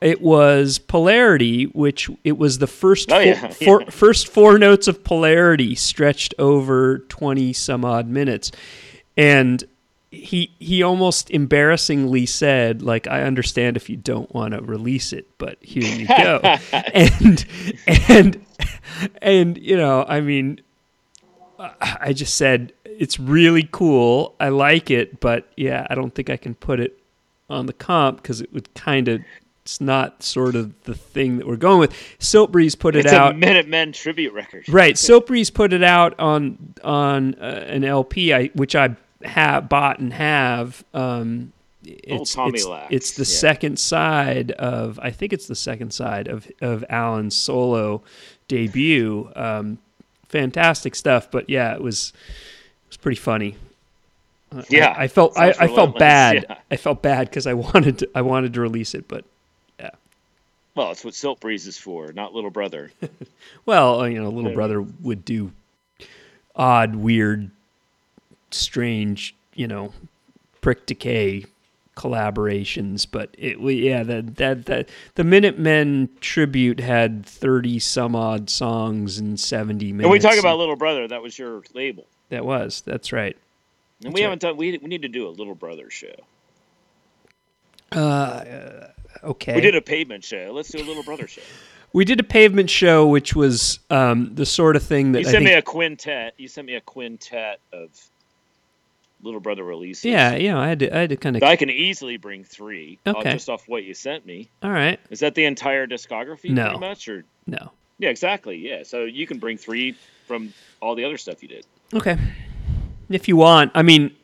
[0.00, 3.90] it was polarity, which it was the first Oh, four, yeah, four- yeah.
[3.90, 8.50] first four notes of polarity stretched over 20 some odd minutes.
[9.16, 9.62] And
[10.10, 15.26] he he almost embarrassingly said like I understand if you don't want to release it
[15.38, 16.40] but here you go
[16.72, 17.44] and
[18.08, 18.46] and
[19.20, 20.60] and you know I mean
[21.58, 26.36] I just said it's really cool I like it but yeah I don't think I
[26.36, 26.98] can put it
[27.50, 29.20] on the comp because it would kind of
[29.62, 33.32] it's not sort of the thing that we're going with Siltbreeze put it It's out
[33.32, 34.68] a Minutemen tribute record.
[34.68, 34.94] Right.
[34.94, 38.94] Siltbreeze put it out on on uh, an LP, I, which I
[39.26, 40.84] have bought and have.
[40.94, 41.52] Um,
[41.84, 43.38] it's Tommy it's, it's the yeah.
[43.38, 48.02] second side of I think it's the second side of of Alan's solo
[48.48, 49.30] debut.
[49.36, 49.78] Um,
[50.28, 52.12] fantastic stuff, but yeah, it was
[52.84, 53.56] it was pretty funny.
[54.68, 56.46] Yeah, I, I felt I, I felt bad.
[56.48, 56.56] yeah.
[56.70, 59.24] I felt bad because I wanted to, I wanted to release it, but
[59.78, 59.90] yeah.
[60.74, 62.90] Well, it's what Siltbreeze is for, not Little Brother.
[63.64, 65.50] Well, you know, little brother would do
[66.54, 67.50] odd, weird,
[68.50, 69.92] strange, you know,
[70.60, 71.46] Prick Decay
[71.96, 78.50] collaborations, but it we yeah that that that the Minutemen tribute had thirty some odd
[78.50, 80.04] songs and seventy minutes.
[80.04, 81.08] and we talk about Little Brother.
[81.08, 82.06] That was your label.
[82.28, 83.36] that was that's right.
[84.02, 84.24] And That's we right.
[84.24, 84.56] haven't done.
[84.58, 86.14] We, we need to do a Little Brother show.
[87.92, 88.88] Uh,
[89.22, 90.52] Okay, We did a pavement show.
[90.54, 91.42] Let's do a Little Brother show.
[91.92, 95.44] we did a pavement show, which was um, the sort of thing that You sent
[95.44, 96.34] me a quintet.
[96.36, 97.88] You sent me a quintet of
[99.26, 100.04] Little Brother releases.
[100.06, 102.44] yeah, you know, I had to I had to kind of I can easily bring
[102.44, 102.98] three.
[103.04, 103.32] uh, Okay.
[103.34, 104.48] just off what you sent me.
[104.62, 106.50] all right, Is that the entire discography?
[106.50, 106.64] No.
[106.64, 108.56] Pretty much, or no, yeah, exactly.
[108.56, 108.82] Yeah.
[108.84, 109.94] So you can bring three
[110.26, 111.66] from all the other stuff you did.
[111.92, 112.16] okay,
[113.10, 114.14] if you want, I mean,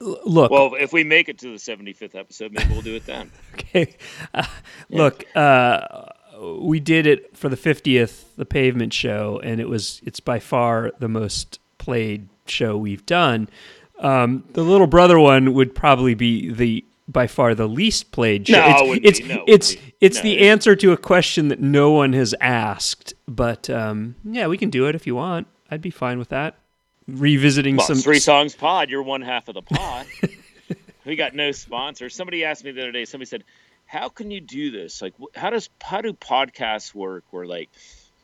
[0.00, 3.30] look, Well, if we make it to the 75th episode, maybe we'll do it then.
[3.54, 3.96] Okay.
[4.34, 4.44] Uh,
[4.88, 6.06] Look, uh,
[6.60, 10.92] we did it for the 50th, the pavement show, and it was it's by far
[11.00, 13.48] the most played show we've done.
[14.00, 18.60] Um, the little brother one would probably be the by far the least played show.
[18.60, 19.28] No, it it's it's.
[19.28, 23.14] No, it it's, it's No, the answer to a question that no one has asked.
[23.26, 25.46] But um, yeah, we can do it if you want.
[25.70, 26.56] I'd be fine with that.
[27.06, 28.90] Revisiting Well, some three songs pod.
[28.90, 30.06] You're one half of the pod.
[31.06, 32.14] we got no sponsors.
[32.14, 33.06] Somebody asked me the other day.
[33.06, 33.44] Somebody said,
[33.86, 35.00] "How can you do this?
[35.00, 37.24] Like, how does how do podcasts work?
[37.30, 37.70] Where like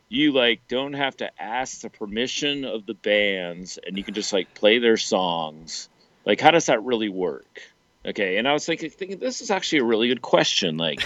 [0.09, 4.33] you like don't have to ask the permission of the bands, and you can just
[4.33, 5.89] like play their songs.
[6.25, 7.63] Like, how does that really work?"
[8.07, 10.77] Okay, and I was thinking, thinking this is actually a really good question.
[10.77, 11.01] Like,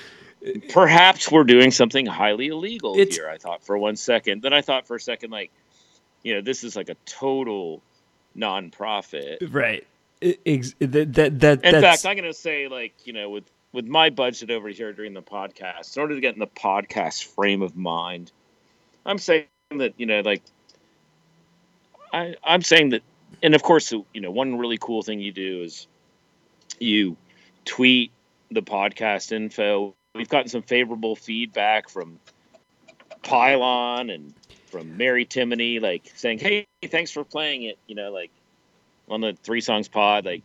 [0.70, 3.28] perhaps we're doing something highly illegal It's- here.
[3.28, 4.42] I thought for one second.
[4.42, 5.50] Then I thought for a second, like,
[6.22, 7.82] you know, this is like a total
[8.36, 9.52] nonprofit.
[9.52, 9.86] right.
[10.22, 13.28] I- ex- that that, that In that's, fact, I'm going to say, like, you know,
[13.30, 13.44] with
[13.76, 17.24] with my budget over here during the podcast, in order to get in the podcast
[17.24, 18.32] frame of mind,
[19.04, 19.44] I'm saying
[19.76, 20.42] that you know, like,
[22.10, 23.02] I I'm saying that,
[23.42, 25.86] and of course, you know, one really cool thing you do is
[26.80, 27.18] you
[27.66, 28.12] tweet
[28.50, 29.94] the podcast info.
[30.14, 32.18] We've gotten some favorable feedback from
[33.22, 34.32] Pylon and
[34.68, 38.30] from Mary Timony, like saying, "Hey, thanks for playing it." You know, like
[39.06, 40.24] on the three songs pod.
[40.24, 40.44] Like,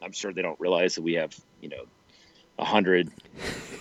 [0.00, 1.84] I'm sure they don't realize that we have, you know,
[2.58, 3.10] hundred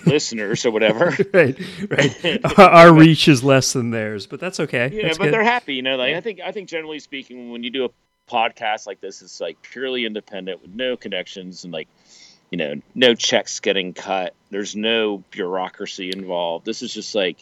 [0.06, 1.16] listeners or whatever.
[1.34, 2.40] right, right.
[2.60, 4.90] Our reach is less than theirs, but that's okay.
[4.94, 5.34] Yeah, That's but good.
[5.34, 5.76] they're happy.
[5.76, 7.90] You know, like I think I think generally speaking, when you do a
[8.32, 11.88] podcast like this, it's like purely independent with no connections and like
[12.50, 14.34] you know no checks getting cut.
[14.50, 16.66] There's no bureaucracy involved.
[16.66, 17.38] This is just like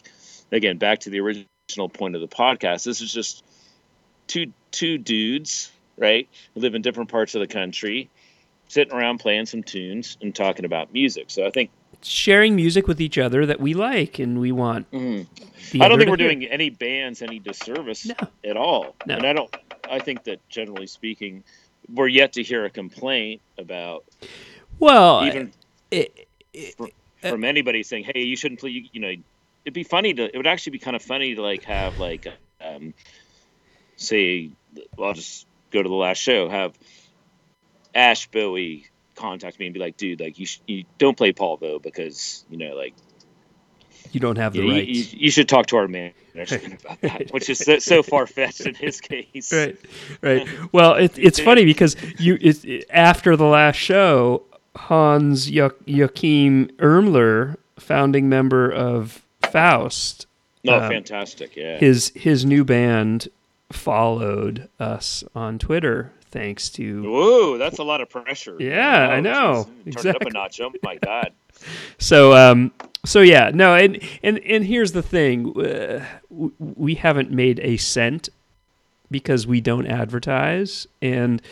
[0.52, 2.84] again back to the original point of the podcast.
[2.84, 3.44] This is just
[4.26, 8.10] two two dudes, right, who live in different parts of the country,
[8.70, 11.24] sitting around playing some tunes and talking about music.
[11.28, 11.70] So I think
[12.02, 14.88] sharing music with each other that we like and we want.
[14.92, 15.26] the
[15.80, 16.28] I don't think we're hear.
[16.28, 18.14] doing any bands any disservice No.
[18.48, 18.94] at all.
[19.06, 19.16] No.
[19.16, 19.54] And I don't.
[19.90, 21.42] I think that generally speaking,
[21.92, 24.04] we're yet to hear a complaint about
[24.78, 25.52] Well, even
[25.90, 26.28] it,
[27.20, 29.14] from anybody saying, "Hey, you shouldn't play." You, you know,
[29.64, 30.22] it'd be funny to.
[30.32, 32.28] It would actually be kind of funny to like have like,
[32.64, 32.94] um,
[33.96, 34.50] say,
[34.96, 36.48] well, I'll just go to the last show.
[36.48, 36.78] Have
[37.94, 41.80] Ash Bowie contact me and be like, "Dude, like you, sh- you don't play Polvo
[41.82, 42.94] because you know, like."
[44.12, 44.88] you don't have the rights.
[45.12, 48.62] you, you should talk to our management about that, which is so, so far fetched
[48.62, 49.52] in his case.
[49.52, 49.76] right,
[50.20, 50.48] right.
[50.72, 54.42] Well, it, it's funny because you it, it- after the last show,
[54.74, 60.26] Hans jo- Joachim Irmler, founding member of Faust,
[60.66, 61.54] Oh, Um, fantastic.
[61.56, 61.78] Yeah.
[61.78, 63.28] his his new band
[63.70, 68.56] followed us on Twitter thanks to Whoa, that's a lot of pressure.
[68.58, 69.68] Yeah, I know.
[69.90, 70.60] Turn it up a notch.
[70.60, 71.32] Oh my god.
[71.98, 72.72] so um
[73.04, 76.04] so yeah no and and and here's the thing uh,
[76.58, 78.28] we haven't made a cent
[79.10, 81.42] because we don't advertise and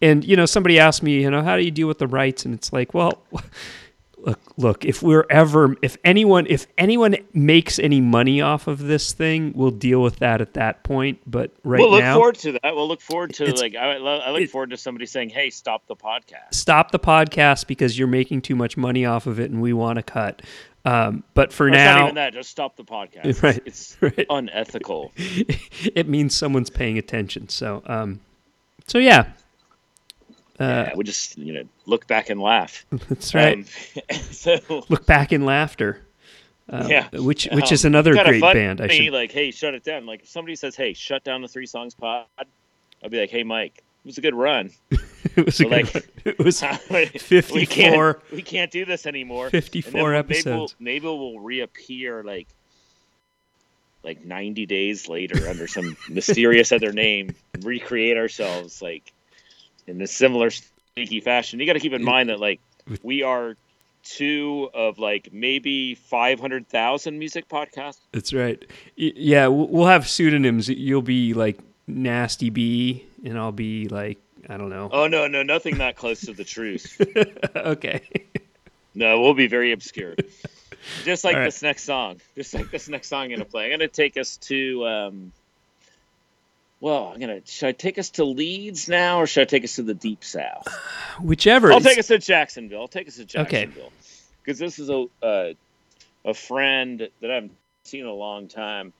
[0.00, 2.44] and you know somebody asked me you know how do you deal with the rights
[2.44, 3.22] and it's like well
[4.20, 9.12] look look if we're ever if anyone if anyone makes any money off of this
[9.12, 12.34] thing we'll deal with that at that point but right now, we'll look now forward
[12.36, 12.74] to that.
[12.74, 15.86] We'll look forward to like I, I look it- forward to somebody saying, "Hey, stop
[15.86, 19.62] the podcast." stop the podcast because you're making too much money off of it and
[19.62, 20.42] we want to cut
[20.84, 22.32] um, but for Or it's not now even that.
[22.32, 23.42] Just stop the podcast.
[23.42, 24.26] Right, It's right.
[24.30, 25.12] unethical.
[25.16, 27.48] it means someone's paying attention.
[27.50, 28.20] So, um,
[28.86, 29.32] so yeah,
[30.60, 32.84] uh, yeah, we just you know look back and laugh.
[33.08, 33.58] that's right.
[33.58, 33.64] Um,
[34.30, 36.04] so Look back in laughter.
[36.70, 37.08] Um, Yeah.
[37.12, 38.80] which which um, is another kinda great band.
[38.80, 39.12] I should.
[39.12, 40.06] like, hey, shut it down.
[40.06, 42.26] Like if somebody says, "Hey, shut down the three songs pod,"
[43.02, 44.70] I'll be like, "Hey, Mike, it was a good run.
[44.90, 46.02] it was a so, good like- one.
[46.24, 49.50] it was we 54 can't we can't do this anymore.
[49.50, 50.74] 54 episodes.
[50.78, 52.48] Maybe we'll, maybe we'll reappear like
[54.04, 59.12] like 90 days later under some mysterious other name, recreate ourselves like
[59.88, 60.50] in this similar
[60.94, 61.60] sneaky fashion.
[61.60, 62.60] You got to keep in mind that like
[63.02, 63.56] we are
[64.02, 67.98] two of like maybe 500,000 music podcasts.
[68.12, 68.64] That's right.
[68.96, 70.68] Yeah, we'll have pseudonyms.
[70.68, 74.18] You'll be like Nasty B, and I'll be like
[74.48, 74.88] I don't know.
[74.92, 77.00] Oh no, no, nothing that close to the truth.
[77.56, 78.02] okay.
[78.94, 80.14] No, we'll be very obscure.
[81.04, 81.44] Just like right.
[81.44, 82.20] this next song.
[82.34, 83.66] Just like this next song I'm gonna play.
[83.66, 85.32] I'm gonna take us to um
[86.80, 89.76] well, I'm gonna should I take us to Leeds now or should I take us
[89.76, 90.66] to the deep south?
[91.20, 91.72] Whichever.
[91.72, 92.82] I'll take us to Jacksonville.
[92.82, 93.64] I'll take us to Okay.
[93.66, 93.92] Jacksonville.
[94.42, 95.52] Because this is a uh,
[96.24, 97.52] a friend that I haven't
[97.84, 98.92] seen in a long time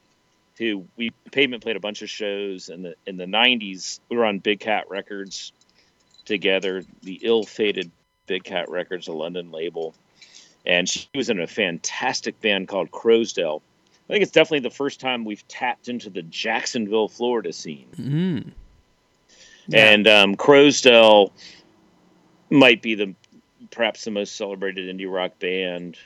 [0.59, 4.01] who we pavement played a bunch of shows in the in the nineties.
[4.09, 5.53] We were on Big Cat Records
[6.25, 7.91] together, the ill fated
[8.27, 9.95] Big Cat Records, a London label.
[10.67, 13.63] And she was in a fantastic band called Crowsdale.
[14.09, 17.89] I think it's definitely the first time we've tapped into the Jacksonville, Florida scene.
[17.97, 18.53] Mm.
[19.67, 19.91] Yeah.
[19.91, 21.31] And um, Crowsdale
[22.49, 23.15] might be the
[23.71, 25.99] perhaps the most celebrated indie rock band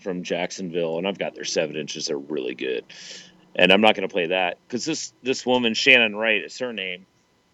[0.00, 2.06] from Jacksonville, and I've got their seven inches.
[2.06, 2.84] They're really good,
[3.56, 6.74] and I'm not going to play that because this this woman Shannon Wright is her
[6.74, 7.06] name.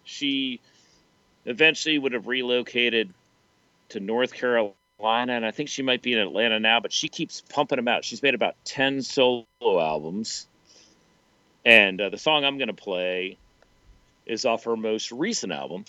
[0.03, 0.59] She
[1.45, 3.13] eventually would have relocated
[3.89, 4.73] to North Carolina,
[5.05, 6.79] and I think she might be in Atlanta now.
[6.79, 8.05] But she keeps pumping them out.
[8.05, 10.47] She's made about ten solo albums,
[11.65, 13.37] and uh, the song I'm going to play
[14.25, 15.85] is off her most recent album,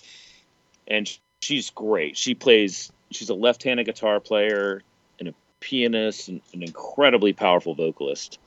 [0.87, 1.11] and
[1.41, 2.17] she's great.
[2.17, 2.91] She plays.
[3.11, 4.83] She's a left-handed guitar player
[5.19, 8.39] and a pianist and an incredibly powerful vocalist,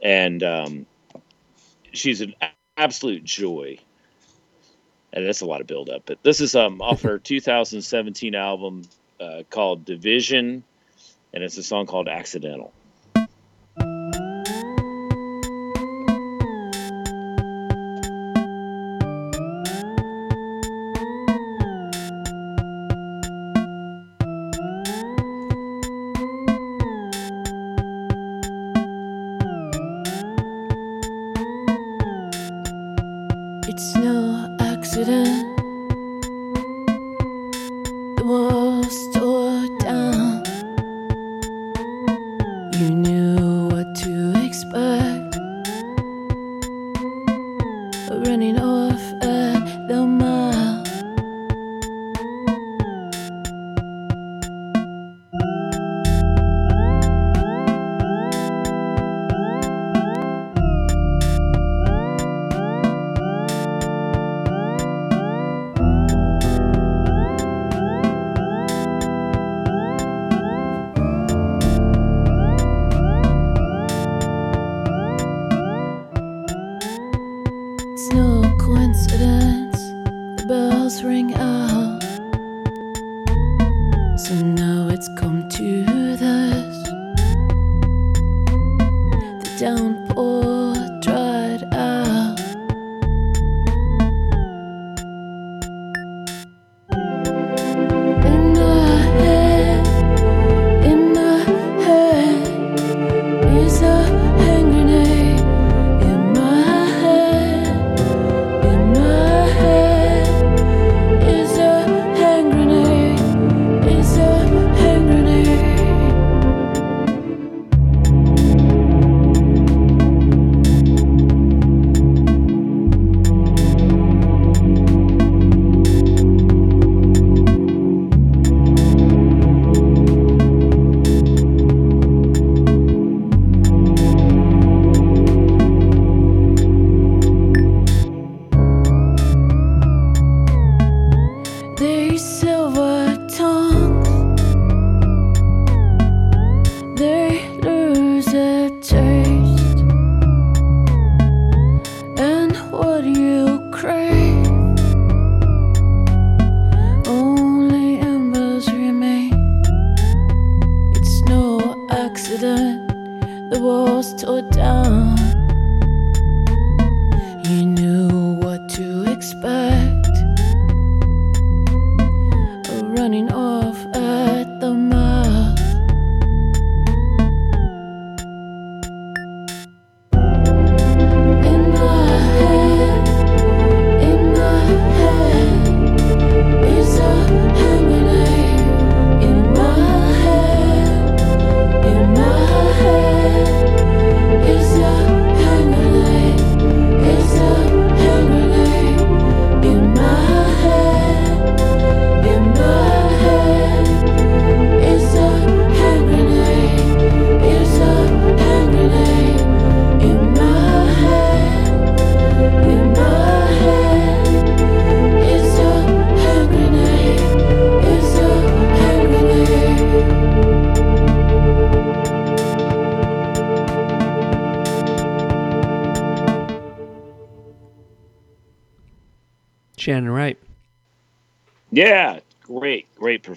[0.00, 0.86] and um,
[1.92, 2.34] she's an
[2.76, 3.78] absolute joy.
[5.12, 8.84] And that's a lot of build-up, but this is um off her 2017 album
[9.20, 10.64] uh, called Division,
[11.32, 12.72] and it's a song called Accidental.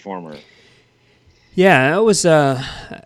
[0.04, 0.38] Performer.
[1.56, 2.64] Yeah, that was uh,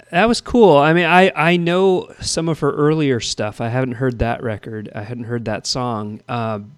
[0.09, 0.77] that was cool.
[0.77, 3.59] I mean, I I know some of her earlier stuff.
[3.59, 4.89] I haven't heard that record.
[4.95, 6.21] I hadn't heard that song.
[6.29, 6.71] Um,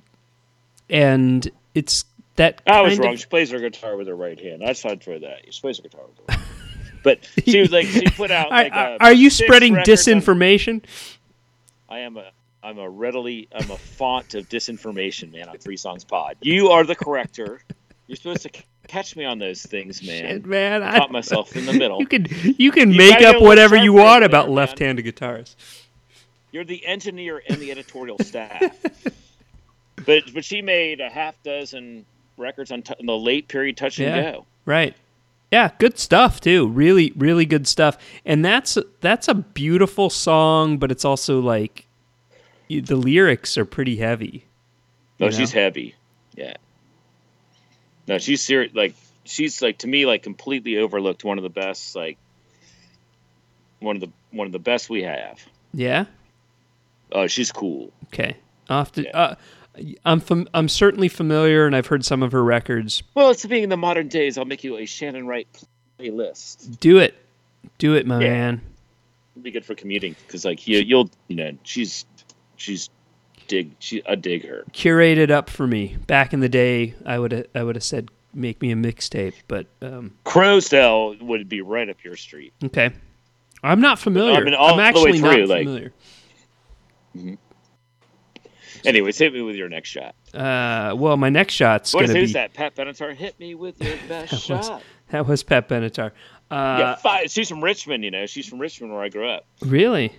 [0.89, 2.05] and it's
[2.37, 2.61] that.
[2.65, 3.13] I was wrong.
[3.13, 4.63] of- She plays her guitar with her right hand.
[4.65, 5.53] I saw for that.
[5.53, 6.23] She plays her guitar with her.
[6.29, 6.45] right hand.
[7.03, 8.47] But she was like she put out.
[8.51, 10.83] Are, Like are- uh, are you spreading records on- disinformation?
[11.87, 12.31] I am a
[12.63, 15.49] I'm a readily I'm a font of disinformation, man.
[15.49, 16.35] On Three Songs Pod.
[16.41, 17.61] You are the corrector.
[18.07, 18.49] You're supposed to
[18.89, 20.21] catch me on those things, man.
[20.27, 21.99] Shit, man, I Caught myself in the middle.
[22.01, 22.25] You can
[22.57, 24.55] you can You make up whatever you want there, about man.
[24.55, 25.55] left-handed guitars.
[26.51, 28.75] You're the engineer and the editorial staff.
[30.05, 32.05] but but she made a half dozen
[32.37, 34.31] records on t- in the late period touch and Yeah.
[34.31, 34.45] go.
[34.65, 34.95] Right.
[35.51, 36.67] Yeah, good stuff too.
[36.67, 37.97] Really, really good stuff.
[38.25, 41.85] And that's that's a beautiful song, but it's also like
[42.69, 44.45] the lyrics are pretty heavy.
[45.19, 45.95] No, You she's heavy.
[46.35, 46.53] Yeah.
[48.09, 48.73] No, she's serious.
[48.73, 51.23] Like she's like to me like completely overlooked.
[51.23, 51.95] One of the best.
[51.95, 52.17] Like
[53.79, 55.39] one of the one of the best we have.
[55.73, 56.05] Yeah.
[57.11, 57.91] Oh, she's cool.
[58.05, 58.35] Okay.
[58.67, 59.09] To, Yeah.
[59.17, 59.35] uh,
[60.03, 63.03] I'm fam- I'm certainly familiar, and I've heard some of her records.
[63.13, 64.37] Well, it's being in the modern days.
[64.39, 65.47] I'll make you a Shannon Wright
[65.99, 66.79] playlist.
[66.79, 67.15] Do it,
[67.77, 68.29] do it, my Yeah.
[68.29, 68.61] man.
[69.35, 72.05] It'll be good for commuting because like you, you'll you know she's
[72.57, 72.89] she's
[73.49, 74.63] dig she I dig her.
[74.71, 75.97] Curated up for me.
[76.07, 79.65] Back in the day, I would I would have said make me a mixtape, but
[79.81, 82.53] um, Crowsdale would be right up your street.
[82.63, 82.91] okay.
[83.61, 84.35] I'm not familiar.
[84.35, 85.91] I mean, all I'm actually not like- familiar.
[88.85, 90.15] Anyways, hit me with your next shot.
[90.33, 92.53] Uh, well, my next shot's What gonna is be who's that?
[92.53, 93.13] Pat Benatar.
[93.13, 94.83] Hit me with your best was- shot.
[95.09, 96.11] That was Pat Benatar.
[96.51, 98.03] Uh, yeah, five, she's from Richmond.
[98.03, 99.45] You know, she's from Richmond where I grew up.
[99.61, 100.13] Really?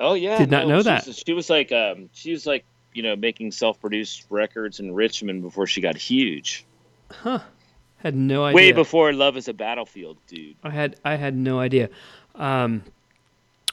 [0.00, 1.06] Oh yeah, Did not know she that.
[1.06, 5.42] was- she was like, um, she was like, you know, making self-produced records in Richmond
[5.42, 6.64] before she got huge.
[7.10, 7.40] Huh.
[7.98, 8.54] Had no idea.
[8.56, 10.56] Way before Love Is a Battlefield, dude.
[10.64, 11.90] I had I had no idea.
[12.34, 12.82] Um,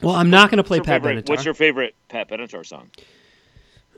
[0.01, 1.30] well, I'm not going to play Pat favorite- Benatar.
[1.30, 2.91] What's your favorite Pat Benatar song?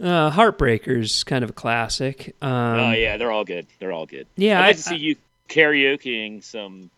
[0.01, 2.35] uh, Heartbreakers, kind of a classic.
[2.41, 3.65] Um, oh yeah, they're all good.
[3.79, 4.27] They're all good.
[4.37, 5.15] yeah, I'd I- like to see you
[5.49, 6.89] karaokeing some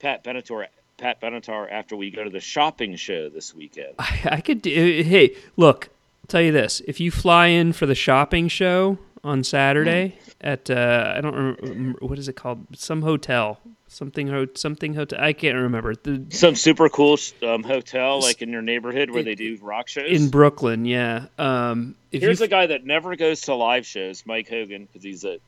[0.00, 0.66] Pat Benatar.
[0.96, 3.94] Pat Benatar after we go to the shopping show this weekend.
[3.98, 5.02] I, I could do.
[5.04, 5.88] Hey, look,
[6.22, 10.70] I'll tell you this: if you fly in for the shopping show on Saturday at
[10.70, 15.18] uh, I don't remember what is it called, some hotel, something ho- something hotel.
[15.22, 15.94] I can't remember.
[15.94, 20.10] The, Some super cool um, hotel like in your neighborhood where they do rock shows.
[20.10, 21.26] in Brooklyn, yeah.
[21.38, 25.24] Um, if Here's a guy that never goes to live shows, Mike Hogan, because he's
[25.24, 25.38] a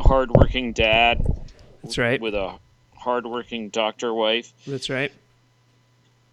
[0.00, 1.24] hardworking dad
[1.82, 2.58] that's right, with a
[2.98, 4.52] hardworking doctor wife.
[4.66, 5.12] that's right.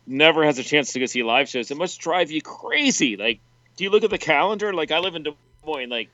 [0.05, 1.71] Never has a chance to go see live shows.
[1.71, 3.15] It must drive you crazy.
[3.15, 3.39] Like,
[3.77, 4.73] do you look at the calendar?
[4.73, 5.31] Like, I live in Des
[5.65, 5.89] Moines.
[5.89, 6.09] Like,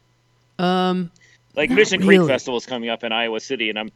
[0.60, 1.10] Um,
[1.56, 2.18] like Mission really.
[2.20, 3.92] Creek Festival is coming up in Iowa City, and I'm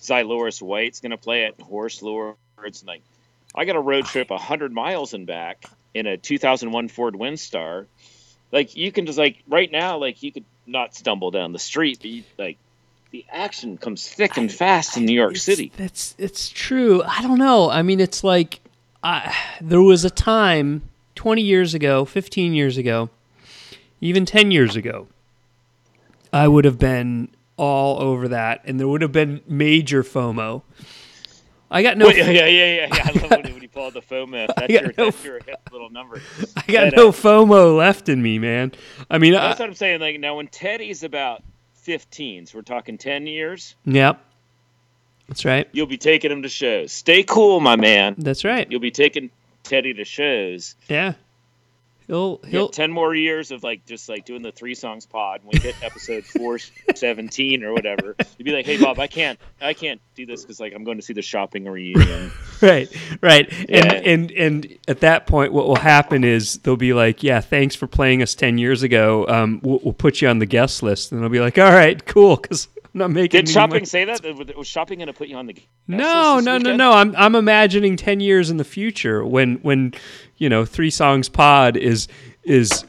[0.00, 2.36] Xylouris White's going to play at Horse Lords.
[2.80, 3.02] And like,
[3.54, 7.86] I got a road trip hundred miles and back in a 2001 Ford Windstar.
[8.50, 11.98] Like, you can just like right now, like you could not stumble down the street,
[12.00, 12.58] but you, like
[13.10, 15.72] the action comes thick and fast in New York It's- City.
[15.76, 17.02] That's it's true.
[17.02, 17.70] I don't know.
[17.70, 18.60] I mean, it's like
[19.02, 20.82] I, there was a time
[21.14, 23.10] 20 years ago, 15 years ago,
[24.00, 25.08] even 10 years ago,
[26.32, 30.62] I would have been all over that, and there would have been major FOMO.
[31.70, 33.02] I got no, Wait, yeah, yeah, yeah, yeah.
[33.04, 34.48] I love when, when you out the FOMO.
[34.56, 36.20] That's, your, no that's your hip little number.
[36.56, 38.72] I got but, no uh, FOMO left in me, man.
[39.10, 40.00] I mean, I, That's what I'm saying.
[40.00, 41.42] Like now, when Teddy's about
[41.88, 44.22] 15, so we're talking 10 years, yep,
[45.26, 45.66] that's right.
[45.72, 46.92] you'll be taking him to shows.
[46.92, 48.14] Stay cool, my man.
[48.18, 48.70] That's right.
[48.70, 49.30] You'll be taking
[49.62, 50.76] Teddy to shows.
[50.86, 51.14] Yeah,
[52.08, 55.40] he'll He'll, 10 more years of like just like doing the three songs pod.
[55.44, 56.24] When we hit episode
[56.82, 60.58] 417 or whatever, you'd be like, "Hey, Bob, I can't, I can't do this because
[60.58, 62.32] like I'm going to see the shopping reunion."
[62.62, 62.88] right
[63.22, 63.92] right and Yeah.
[63.92, 67.86] and and at that point what will happen is they'll be like yeah thanks for
[67.86, 71.22] playing us 10 years ago um we'll, we'll put you on the guest list and
[71.22, 72.66] they'll be like all right cool because
[72.98, 74.22] not making Did shopping money." say that?
[74.36, 75.56] Was was shopping going to put you on the?
[75.86, 79.94] no no no no i'm i'm imagining 10 years in the future when when
[80.36, 82.06] you know three songs pod is
[82.44, 82.84] is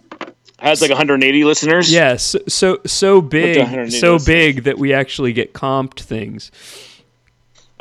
[0.60, 1.92] Has like 180 listeners.
[1.92, 2.40] yeah so
[2.86, 4.26] so, big so listeners?
[4.26, 6.52] big that we actually get comped things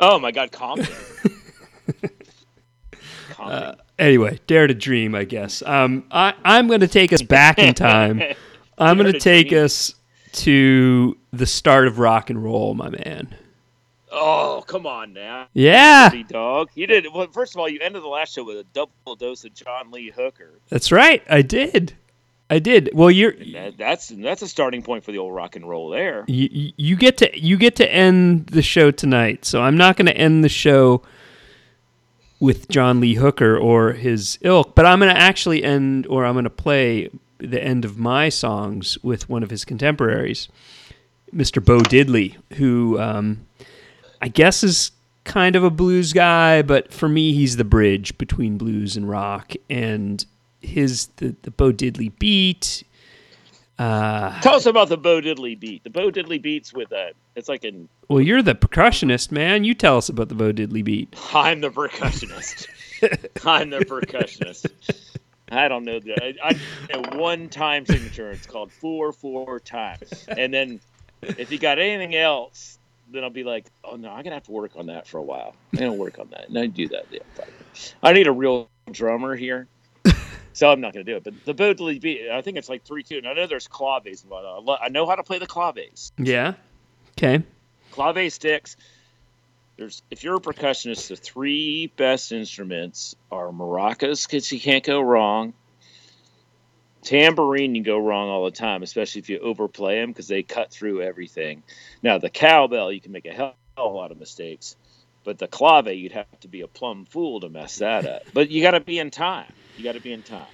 [0.01, 0.87] Oh my God, Compton.
[3.31, 3.75] Compton.
[3.97, 5.61] anyway, dare to dream, I guess.
[5.61, 8.21] Um, I, I'm going to take us back in time.
[8.77, 9.65] I'm going to to take dream.
[9.65, 9.93] us
[10.33, 13.33] to the start of rock and roll, my man.
[14.11, 15.47] oh, come on now.
[15.53, 16.69] Yeah, dog.
[16.75, 17.27] You did well.
[17.31, 20.09] First of all, you ended the last show with a double dose of John Lee
[20.15, 20.59] Hooker.
[20.69, 21.23] that's right.
[21.29, 21.93] I did.
[22.51, 22.89] I did.
[22.95, 26.25] Well, you're That, that's that's a starting point for the old rock and roll there.
[26.27, 29.45] you, you- you get to you get to end the show tonight.
[29.45, 31.03] So I'm not going to end the show
[32.39, 36.33] with John Lee Hooker or his ilk, but I'm going to actually end or I'm
[36.33, 37.09] going to play
[37.39, 40.47] the end of my songs with one of his contemporaries,
[41.33, 41.63] Mr.
[41.63, 43.45] Bo Diddley, who um,
[44.21, 44.91] I guess is
[45.23, 49.53] kind of a blues guy, but for me, he's the bridge between blues and rock.
[49.69, 50.25] And
[50.61, 52.83] his the, the Bo Diddley beat.
[53.77, 55.83] Uh, Tell us about the Bo Diddley beat.
[55.83, 57.11] The Bo Diddley beats with a.
[57.35, 57.87] It's like an.
[58.09, 59.63] well, you're the percussionist, man.
[59.63, 61.15] You tell us about the Bo Diddley beat.
[61.33, 62.67] I'm the percussionist.
[63.45, 64.65] I'm the percussionist.
[65.51, 66.37] I don't know that.
[66.43, 66.53] I, I
[66.93, 68.31] know one time signature.
[68.31, 70.25] It's called four four times.
[70.27, 70.79] And then
[71.21, 72.77] if you got anything else,
[73.11, 75.23] then I'll be like, oh no, I'm gonna have to work on that for a
[75.23, 75.55] while.
[75.73, 76.49] I'm gonna work on that.
[76.49, 77.05] And I do that.
[77.11, 77.19] Yeah.
[78.03, 79.67] I need a real drummer here.
[80.53, 82.29] So I'm not going to do it, but the Bodley beat.
[82.29, 83.17] I think it's like three two.
[83.17, 84.67] And I know there's claves involved.
[84.67, 86.11] I I know how to play the claves.
[86.17, 86.55] Yeah.
[87.17, 87.43] Okay.
[87.91, 88.75] clave sticks.
[89.79, 94.99] There's if you're a percussionist, the three best instruments are maracas because you can't go
[94.99, 95.53] wrong.
[97.01, 100.69] Tambourine, you go wrong all the time, especially if you overplay them because they cut
[100.69, 101.63] through everything.
[102.03, 104.75] Now the cowbell, you can make a hell of a lot of mistakes,
[105.23, 108.23] but the clave, you'd have to be a plumb fool to mess that up.
[108.33, 109.53] But you got to be in time.
[109.77, 110.45] You got to be in time.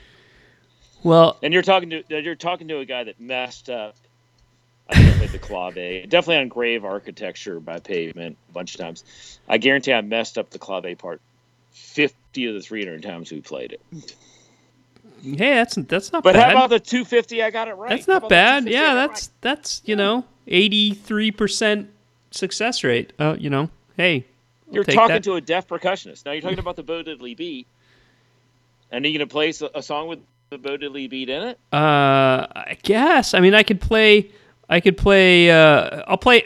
[1.02, 3.96] Well, And you're talking to you're talking to a guy that messed up.
[4.90, 8.82] I think I played the clave, definitely on grave architecture by pavement a bunch of
[8.82, 9.40] times.
[9.50, 11.22] I guarantee I messed up the clave part
[11.72, 14.16] fifty of the three hundred times we played it.
[15.24, 16.52] hey, that's that's not But bad.
[16.52, 17.42] how about the two fifty?
[17.42, 17.90] I got it right.
[17.90, 18.68] that's not bad.
[18.68, 21.90] Yeah, that's that's you know eighty three percent
[22.32, 23.12] success rate.
[23.18, 24.26] Uh, you know, hey,
[24.72, 25.24] You're take talking that.
[25.24, 26.26] to a deaf percussionist.
[26.26, 27.66] Now you're talking about the Bo Diddley Beat.
[28.92, 30.20] And are you going to play a song with
[30.52, 31.60] the Bo Diddley Beat in it?
[31.74, 33.34] Uh, I guess.
[33.34, 34.30] I mean, I could play.
[34.70, 35.52] I could play.
[35.52, 36.46] Uh, I'll play.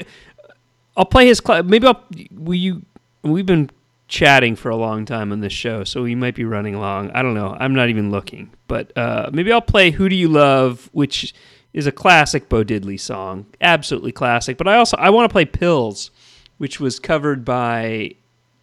[0.98, 1.42] I'll play his.
[1.46, 2.04] Cl- maybe I'll.
[2.32, 2.82] Will you?
[3.24, 3.70] We've been
[4.08, 7.12] chatting for a long time on this show, so we might be running along.
[7.12, 7.56] I don't know.
[7.60, 11.34] I'm not even looking, but uh, maybe I'll play "Who Do You Love," which
[11.74, 14.58] is a classic Bo Diddley song, absolutely classic.
[14.58, 16.12] But I also I want to play "Pills,"
[16.58, 18.16] which was covered by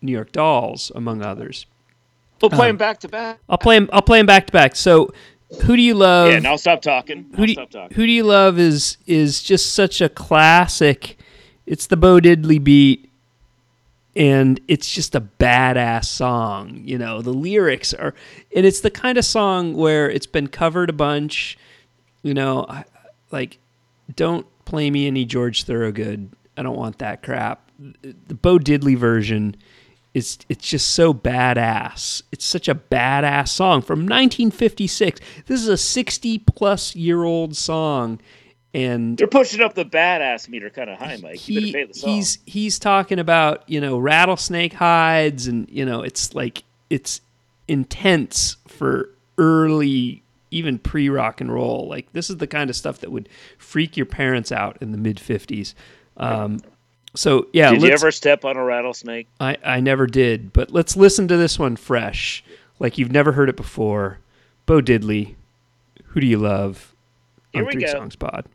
[0.03, 1.67] New York Dolls, among others.
[2.43, 3.39] We'll play Um, them back to back.
[3.49, 3.89] I'll play him.
[3.93, 4.77] I'll play him back to back.
[4.77, 5.13] So,
[5.63, 6.31] who do you love?
[6.33, 7.27] Yeah, now stop talking.
[7.31, 7.97] Now who do stop you, talking.
[7.97, 11.19] who do you love is is just such a classic.
[11.67, 13.11] It's the Bo Diddley beat,
[14.15, 16.81] and it's just a badass song.
[16.85, 18.15] You know, the lyrics are,
[18.55, 21.59] and it's the kind of song where it's been covered a bunch.
[22.23, 22.85] You know, I-
[23.31, 23.59] like,
[24.15, 26.31] don't play me any George Thorogood.
[26.57, 27.71] I don't want that crap.
[28.03, 29.57] The Bo Diddley version
[30.17, 32.23] is it's just so badass.
[32.33, 35.21] It's such a badass song from 1956.
[35.45, 38.19] This is a 60 plus year old song,
[38.73, 41.47] and they're pushing up the badass meter kind of high, Mike.
[41.47, 42.11] You he, better pay the song.
[42.11, 47.21] he's he's talking about you know rattlesnake hides and you know it's like it's
[47.69, 53.01] intense for early even pre rock and roll like this is the kind of stuff
[53.01, 55.75] that would freak your parents out in the mid 50s
[56.17, 56.61] um,
[57.17, 59.27] so yeah Did you ever step on a rattlesnake?
[59.41, 62.45] I, I never did but let's listen to this one fresh
[62.79, 64.19] like you've never heard it before
[64.67, 65.35] bo diddley
[66.05, 66.95] who do you love
[67.53, 67.93] Here on we three go.
[67.93, 68.47] songs pod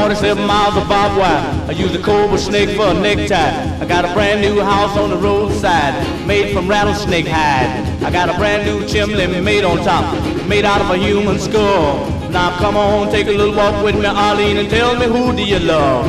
[0.00, 1.68] 47 miles of barbed wire.
[1.68, 3.80] I use a cobra snake for a necktie.
[3.80, 5.94] I got a brand new house on the roadside,
[6.26, 8.02] made from rattlesnake hide.
[8.02, 10.06] I got a brand new chimney made on top,
[10.48, 12.08] made out of a human skull.
[12.30, 15.44] Now come on, take a little walk with me, Arlene, and tell me who do
[15.44, 16.06] you love?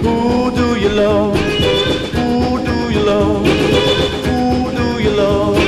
[0.00, 1.36] Who do you love?
[1.36, 3.46] Who do you love?
[4.24, 5.59] Who do you love?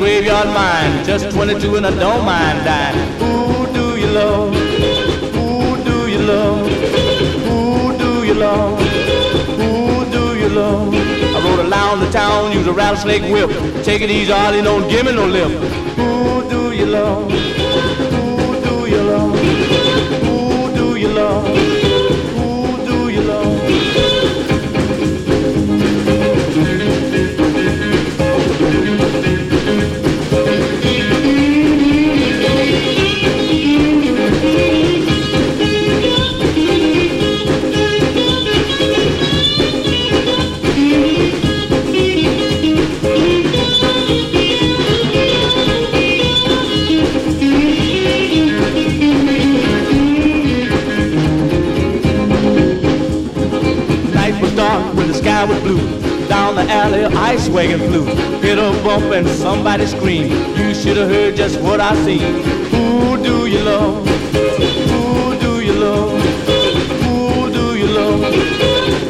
[0.00, 1.04] Graveyard mind.
[1.04, 2.96] Just 22 and I don't mind dying.
[3.20, 4.54] Who do you love?
[5.34, 6.66] Who do you love?
[7.46, 8.80] Who do you love?
[9.60, 10.94] Who do you love?
[10.94, 13.50] I rode around the town, use a rattlesnake whip.
[13.84, 15.50] Take it easy, Arlie, don't give me no lip.
[15.98, 17.39] Who do you love?
[55.40, 56.28] Sky was blue.
[56.28, 58.04] Down the alley, ice wagon flew.
[58.40, 60.30] Hit a bump and somebody screamed.
[60.58, 62.42] You should have heard just what I seen.
[62.70, 64.06] Who do you love?
[64.92, 66.22] Who do you love?
[67.04, 68.20] Who do you love?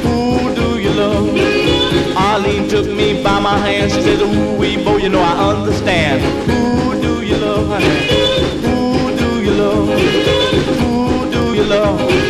[0.05, 2.17] Who do you love?
[2.17, 3.91] Arlene took me by my hand.
[3.91, 6.21] She said, Ooh, wee, boy, you know I understand.
[6.49, 7.95] Who do you love, honey?
[8.67, 9.89] Who do you love?
[10.81, 12.30] Who do you love?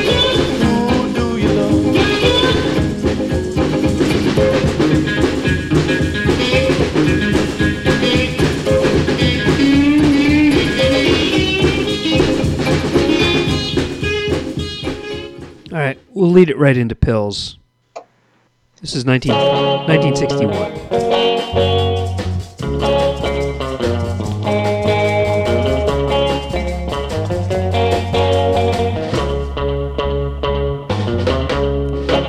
[15.91, 17.59] Right, we'll lead it right into pills.
[18.80, 20.51] This is 19, 1961.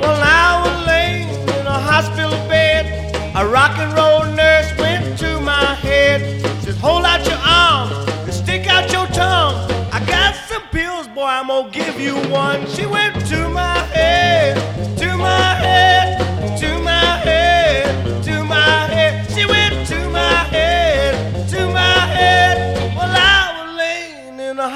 [0.00, 3.14] Well, now we're laying in a hospital bed.
[3.36, 6.42] A rock and roll nurse went to my head.
[6.64, 7.92] Just hold out your arms
[8.24, 9.70] and stick out your tongue.
[9.92, 10.04] I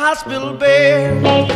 [0.06, 1.46] hospital bed.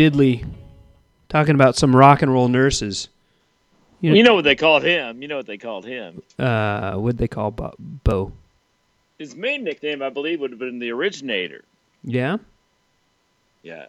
[0.00, 0.46] Diddley
[1.28, 3.08] talking about some rock and roll nurses.
[4.00, 5.20] You know, You know what they called him.
[5.20, 6.22] You know what they called him.
[6.38, 7.74] uh, what'd they call Bo?
[7.78, 8.32] Bo?
[9.18, 11.62] His main nickname, I believe, would have been the originator.
[12.02, 12.38] Yeah.
[13.62, 13.86] Yeah.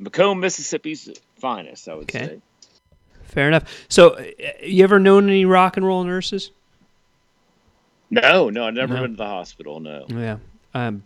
[0.00, 2.26] McComb, Mississippi's finest, I would Okay.
[2.26, 2.40] say.
[3.24, 3.64] Fair enough.
[3.90, 4.24] So, uh,
[4.62, 6.50] you ever known any rock and roll nurses?
[8.10, 9.02] No, no, I've never No.
[9.02, 9.80] been to the hospital.
[9.80, 10.06] No.
[10.08, 10.38] Yeah.
[10.72, 11.02] Um,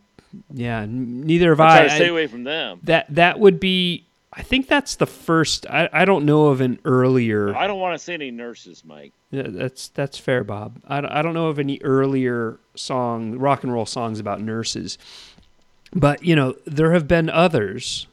[0.54, 0.86] yeah.
[0.88, 1.78] Neither have I I.
[1.78, 2.78] try to stay away from them.
[2.84, 4.04] that that would be.
[4.34, 5.66] I think that's the first.
[5.68, 7.54] I, I don't know of an earlier.
[7.54, 9.12] I don't want to see any nurses, Mike.
[9.30, 10.80] Yeah, that's that's fair, Bob.
[10.86, 14.96] I, don't- I don't know of any earlier song rock and roll songs about nurses,
[15.94, 18.06] but you know there have been others.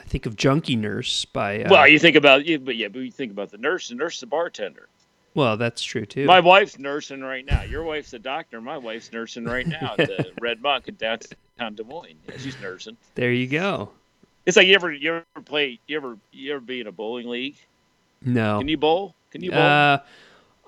[0.00, 1.62] I think of Junkie Nurse by.
[1.62, 3.88] Uh, well, you think about you, but yeah, but you think about the nurse.
[3.88, 4.88] The nurse the bartender.
[5.34, 6.26] well, that's true too.
[6.26, 7.62] My wife's nursing right now.
[7.62, 8.60] Your wife's a doctor.
[8.60, 12.18] My wife's nursing right now at the Red Monk in downtown Des Moines.
[12.28, 12.96] Yeah, she's nursing.
[13.14, 13.90] there you go.
[14.46, 17.28] It's like you ever you ever play you ever you ever be in a bowling
[17.28, 17.56] league?
[18.24, 18.58] No.
[18.58, 19.14] Can you bowl?
[19.30, 19.60] Can you bowl?
[19.60, 19.98] Uh,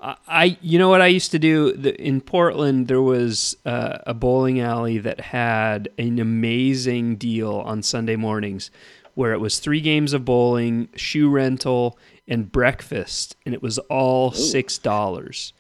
[0.03, 2.89] I- I, you know what I used to do The- in Portland.
[2.89, 8.70] There was uh, a bowling alley that had an amazing deal on Sunday mornings,
[9.14, 11.99] where it was three games of bowling, shoe rental,
[12.29, 15.53] and breakfast, and it was all six dollars.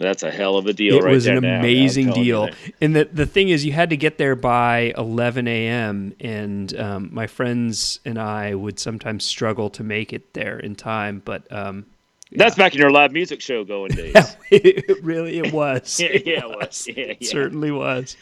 [0.00, 0.96] That's a hell of a deal.
[0.96, 1.58] It right was an now.
[1.60, 2.48] Amazing deal,
[2.80, 6.14] and the the thing is, you had to get there by eleven a.m.
[6.20, 11.20] And um, my friends and I would sometimes struggle to make it there in time,
[11.24, 11.84] but um,
[12.32, 14.14] That's back in your live music show going days.
[14.50, 16.00] it really it was.
[16.00, 16.88] Yeah, It yeah, it was.
[16.96, 18.16] Yeah, It certainly was.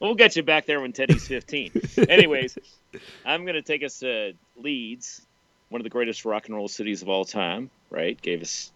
[0.00, 1.72] We'll get you back there when Teddy's 15.
[2.08, 2.58] Anyways,
[3.24, 5.22] I'm going to take us to Leeds,
[5.70, 8.20] one of the greatest rock and roll cities of all time, right?
[8.20, 8.70] Gave us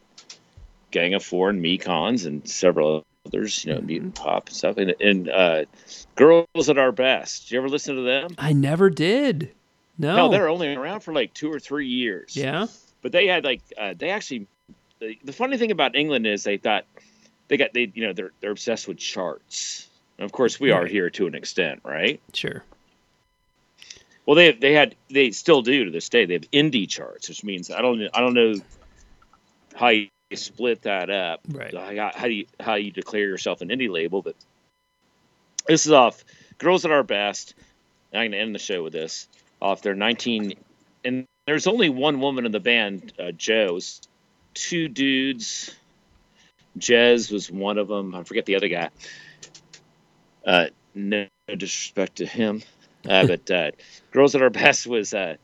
[0.90, 4.76] Gang of Four and Mekons and several others, you know, Mutant Pop and stuff.
[4.78, 5.64] And, and uh,
[6.14, 7.44] Girls at Our Best.
[7.44, 8.30] Did you ever listen to them?
[8.38, 9.52] I never did.
[9.98, 10.16] No.
[10.16, 12.36] No, they're only around for like two or three years.
[12.36, 12.66] yeah.
[13.02, 14.46] but they had like uh, they actually
[15.00, 16.84] the, the funny thing about England is they thought
[17.48, 19.88] they got they you know they're they're obsessed with charts.
[20.18, 22.20] And of course, we are here to an extent, right?
[22.32, 22.64] Sure.
[24.26, 26.26] Well, they they had they still do to this day.
[26.26, 28.54] They have indie charts, which means I don't I don't know
[29.74, 31.40] how you split that up.
[31.48, 31.74] Right.
[31.74, 34.22] How, how do you how you declare yourself an indie label?
[34.22, 34.36] But
[35.66, 36.24] this is off
[36.58, 37.54] "Girls at Our Best."
[38.12, 39.28] I'm going to end the show with this
[39.60, 40.54] off their 19.
[41.04, 44.00] And there's only one woman in the band, uh, Joe's.
[44.54, 45.74] Two dudes.
[46.78, 48.14] Jez was one of them.
[48.14, 48.90] I forget the other guy.
[50.44, 52.62] Uh, no disrespect to him,
[53.08, 53.70] uh, but uh,
[54.12, 55.36] "Girls at Our Best" was uh,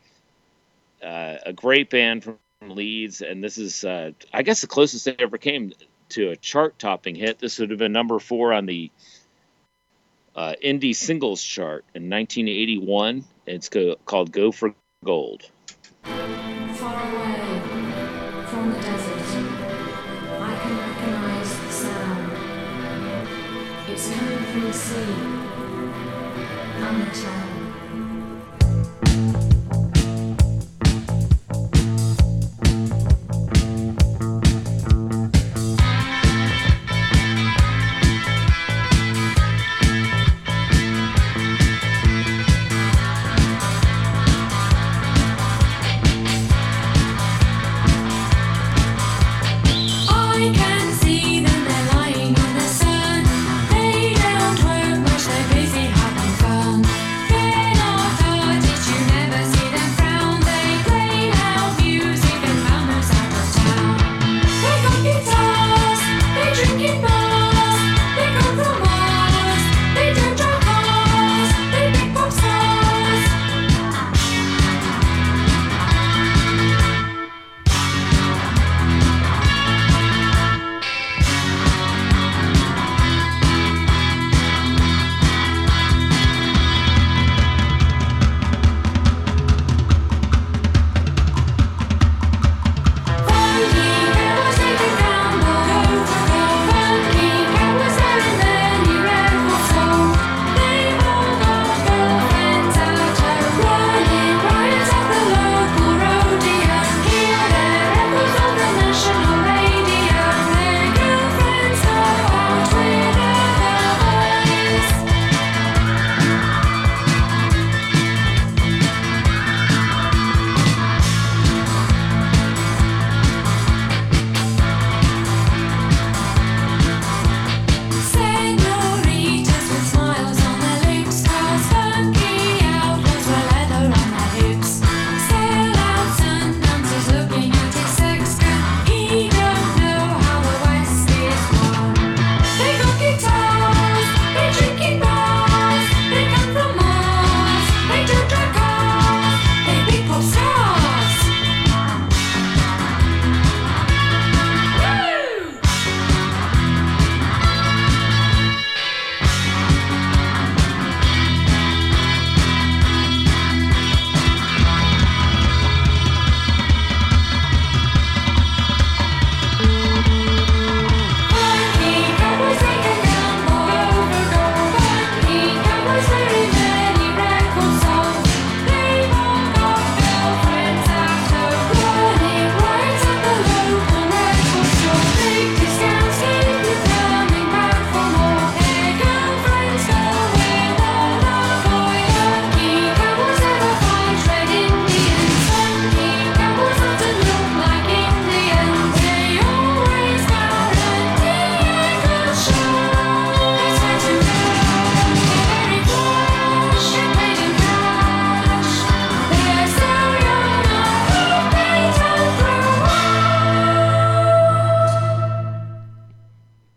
[1.03, 2.37] uh, a great band from
[2.69, 5.73] Leeds, and this is, uh, I guess, the closest they ever came
[6.09, 7.39] to a chart-topping hit.
[7.39, 8.91] This would have been number four on the
[10.35, 13.25] uh, indie singles chart in 1981.
[13.45, 13.69] It's
[14.05, 15.49] called "Go for Gold."
[23.87, 25.35] It's coming from the sea
[26.99, 27.44] the town.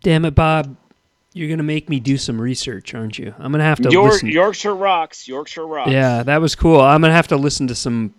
[0.09, 0.75] Damn it, Bob.
[1.35, 3.35] You're gonna make me do some research, aren't you?
[3.39, 4.31] I'm gonna have to York, listen.
[4.31, 5.29] Yorkshire rocks.
[5.29, 5.91] Yorkshire rocks.
[5.91, 6.81] Yeah, that was cool.
[6.81, 8.15] I'm gonna have to listen to some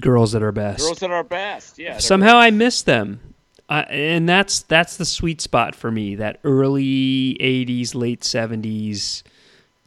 [0.00, 0.80] girls that are best.
[0.80, 1.78] Girls at our best.
[1.78, 1.98] Yeah.
[1.98, 3.20] Somehow I miss them,
[3.68, 6.14] uh, and that's that's the sweet spot for me.
[6.14, 9.22] That early '80s, late '70s,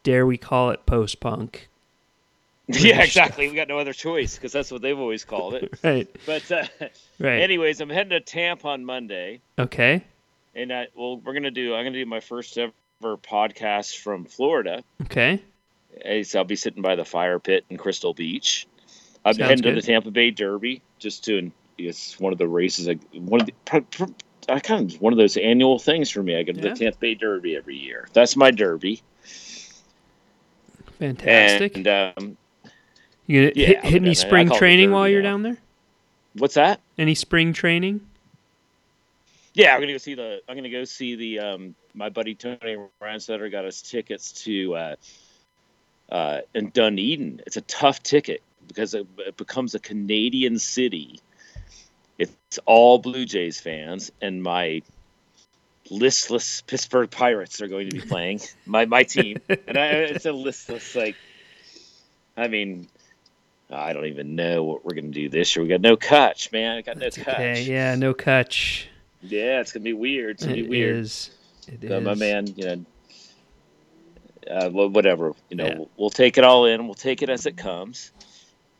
[0.04, 1.68] dare we call it post punk?
[2.68, 3.48] Yeah, exactly.
[3.48, 5.74] We got no other choice because that's what they've always called it.
[5.82, 6.64] Right, But uh,
[7.18, 7.40] right.
[7.40, 10.04] anyways, I'm heading to Tampa on Monday, okay,
[10.54, 11.74] and I, well, we're gonna do.
[11.74, 14.82] I'm gonna do my first ever podcast from Florida.
[15.02, 15.42] okay.
[16.24, 18.66] So I'll be sitting by the fire pit in Crystal Beach.
[19.24, 21.50] I'm Sounds heading to the Tampa Bay Derby just to.
[21.78, 22.88] It's one of the races.
[22.88, 23.54] I, one of the.
[24.48, 26.36] I kind of one of those annual things for me.
[26.36, 26.70] I go to Yeah.
[26.70, 28.08] the Tampa Bay Derby every year.
[28.12, 29.02] That's my Derby.
[30.98, 31.76] Fantastic.
[31.76, 32.36] And um,
[33.26, 35.30] you gonna yeah, hit, hit any spring training while you're now.
[35.30, 35.56] down there?
[36.34, 36.80] what's that?
[36.98, 38.00] Any spring training?
[39.54, 40.42] Yeah, I'm gonna go see the.
[40.48, 41.38] I'm gonna go see the.
[41.38, 44.74] Um, my buddy Tony Ransetter got us tickets to.
[44.74, 44.96] Uh,
[46.10, 51.20] uh, in Dunedin, it's a tough ticket because it, it becomes a Canadian city.
[52.18, 54.82] It's all Blue Jays fans, and my
[55.88, 60.32] listless Pittsburgh Pirates are going to be playing my my team, and I, it's a
[60.32, 61.16] listless like.
[62.36, 62.88] I mean,
[63.70, 65.62] I don't even know what we're gonna do this year.
[65.62, 66.78] We got no catch, man.
[66.78, 67.28] I got no catch.
[67.28, 68.88] Okay, yeah, no catch.
[69.24, 70.36] Yeah, it's gonna be weird.
[70.36, 70.96] It's gonna It be weird.
[70.96, 71.30] is.
[71.66, 72.84] It So my man, you know,
[74.50, 75.32] uh, whatever.
[75.48, 75.74] You know, Yeah.
[75.78, 76.84] we'll, we'll take it all in.
[76.86, 78.12] We'll take it as it comes.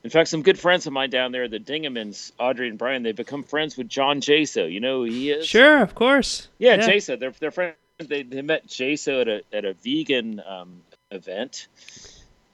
[0.03, 3.16] In fact, some good friends of mine down there, the Dingemans, Audrey and Brian, they've
[3.16, 4.70] become friends with John Jaso.
[4.70, 5.47] You know who he is?
[5.47, 6.49] Sure, of course.
[6.59, 7.18] Yeah, Jaso.
[7.18, 7.76] They're they're friends.
[7.99, 11.68] They, they met Jaso at a at a vegan um, event,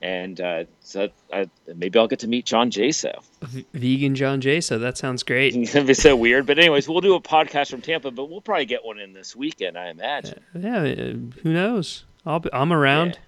[0.02, 3.22] and uh, so I, maybe I'll get to meet John Jaso.
[3.42, 4.80] V- vegan John Jaso.
[4.80, 5.54] That sounds great.
[5.56, 6.46] It's gonna be so weird.
[6.46, 9.36] But anyways, we'll do a podcast from Tampa, but we'll probably get one in this
[9.36, 10.40] weekend, I imagine.
[10.54, 12.04] Yeah, uh, who knows?
[12.26, 13.10] I'll be, I'm around.
[13.14, 13.20] Yeah.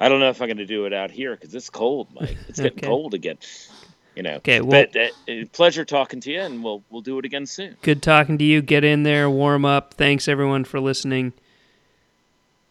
[0.00, 2.36] I don't know if I'm going to do it out here because it's cold, Mike.
[2.48, 2.86] It's getting Okay.
[2.86, 3.38] cold again.
[4.16, 4.34] You know.
[4.34, 4.96] Okay, well- but
[5.28, 7.76] uh, uh, pleasure talking to you, and we'll we'll do it again soon.
[7.82, 8.60] Good talking to you.
[8.60, 9.94] Get in there, warm up.
[9.94, 11.32] Thanks everyone for listening.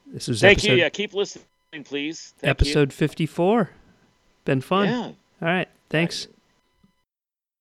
[0.08, 0.80] This was Thank episode, you.
[0.80, 1.46] Yeah, keep listening,
[1.82, 2.34] please.
[2.38, 3.72] Thank episode 54.
[4.46, 4.88] Been fun.
[4.88, 5.02] Yeah.
[5.02, 5.70] All right.
[5.90, 6.28] Thanks.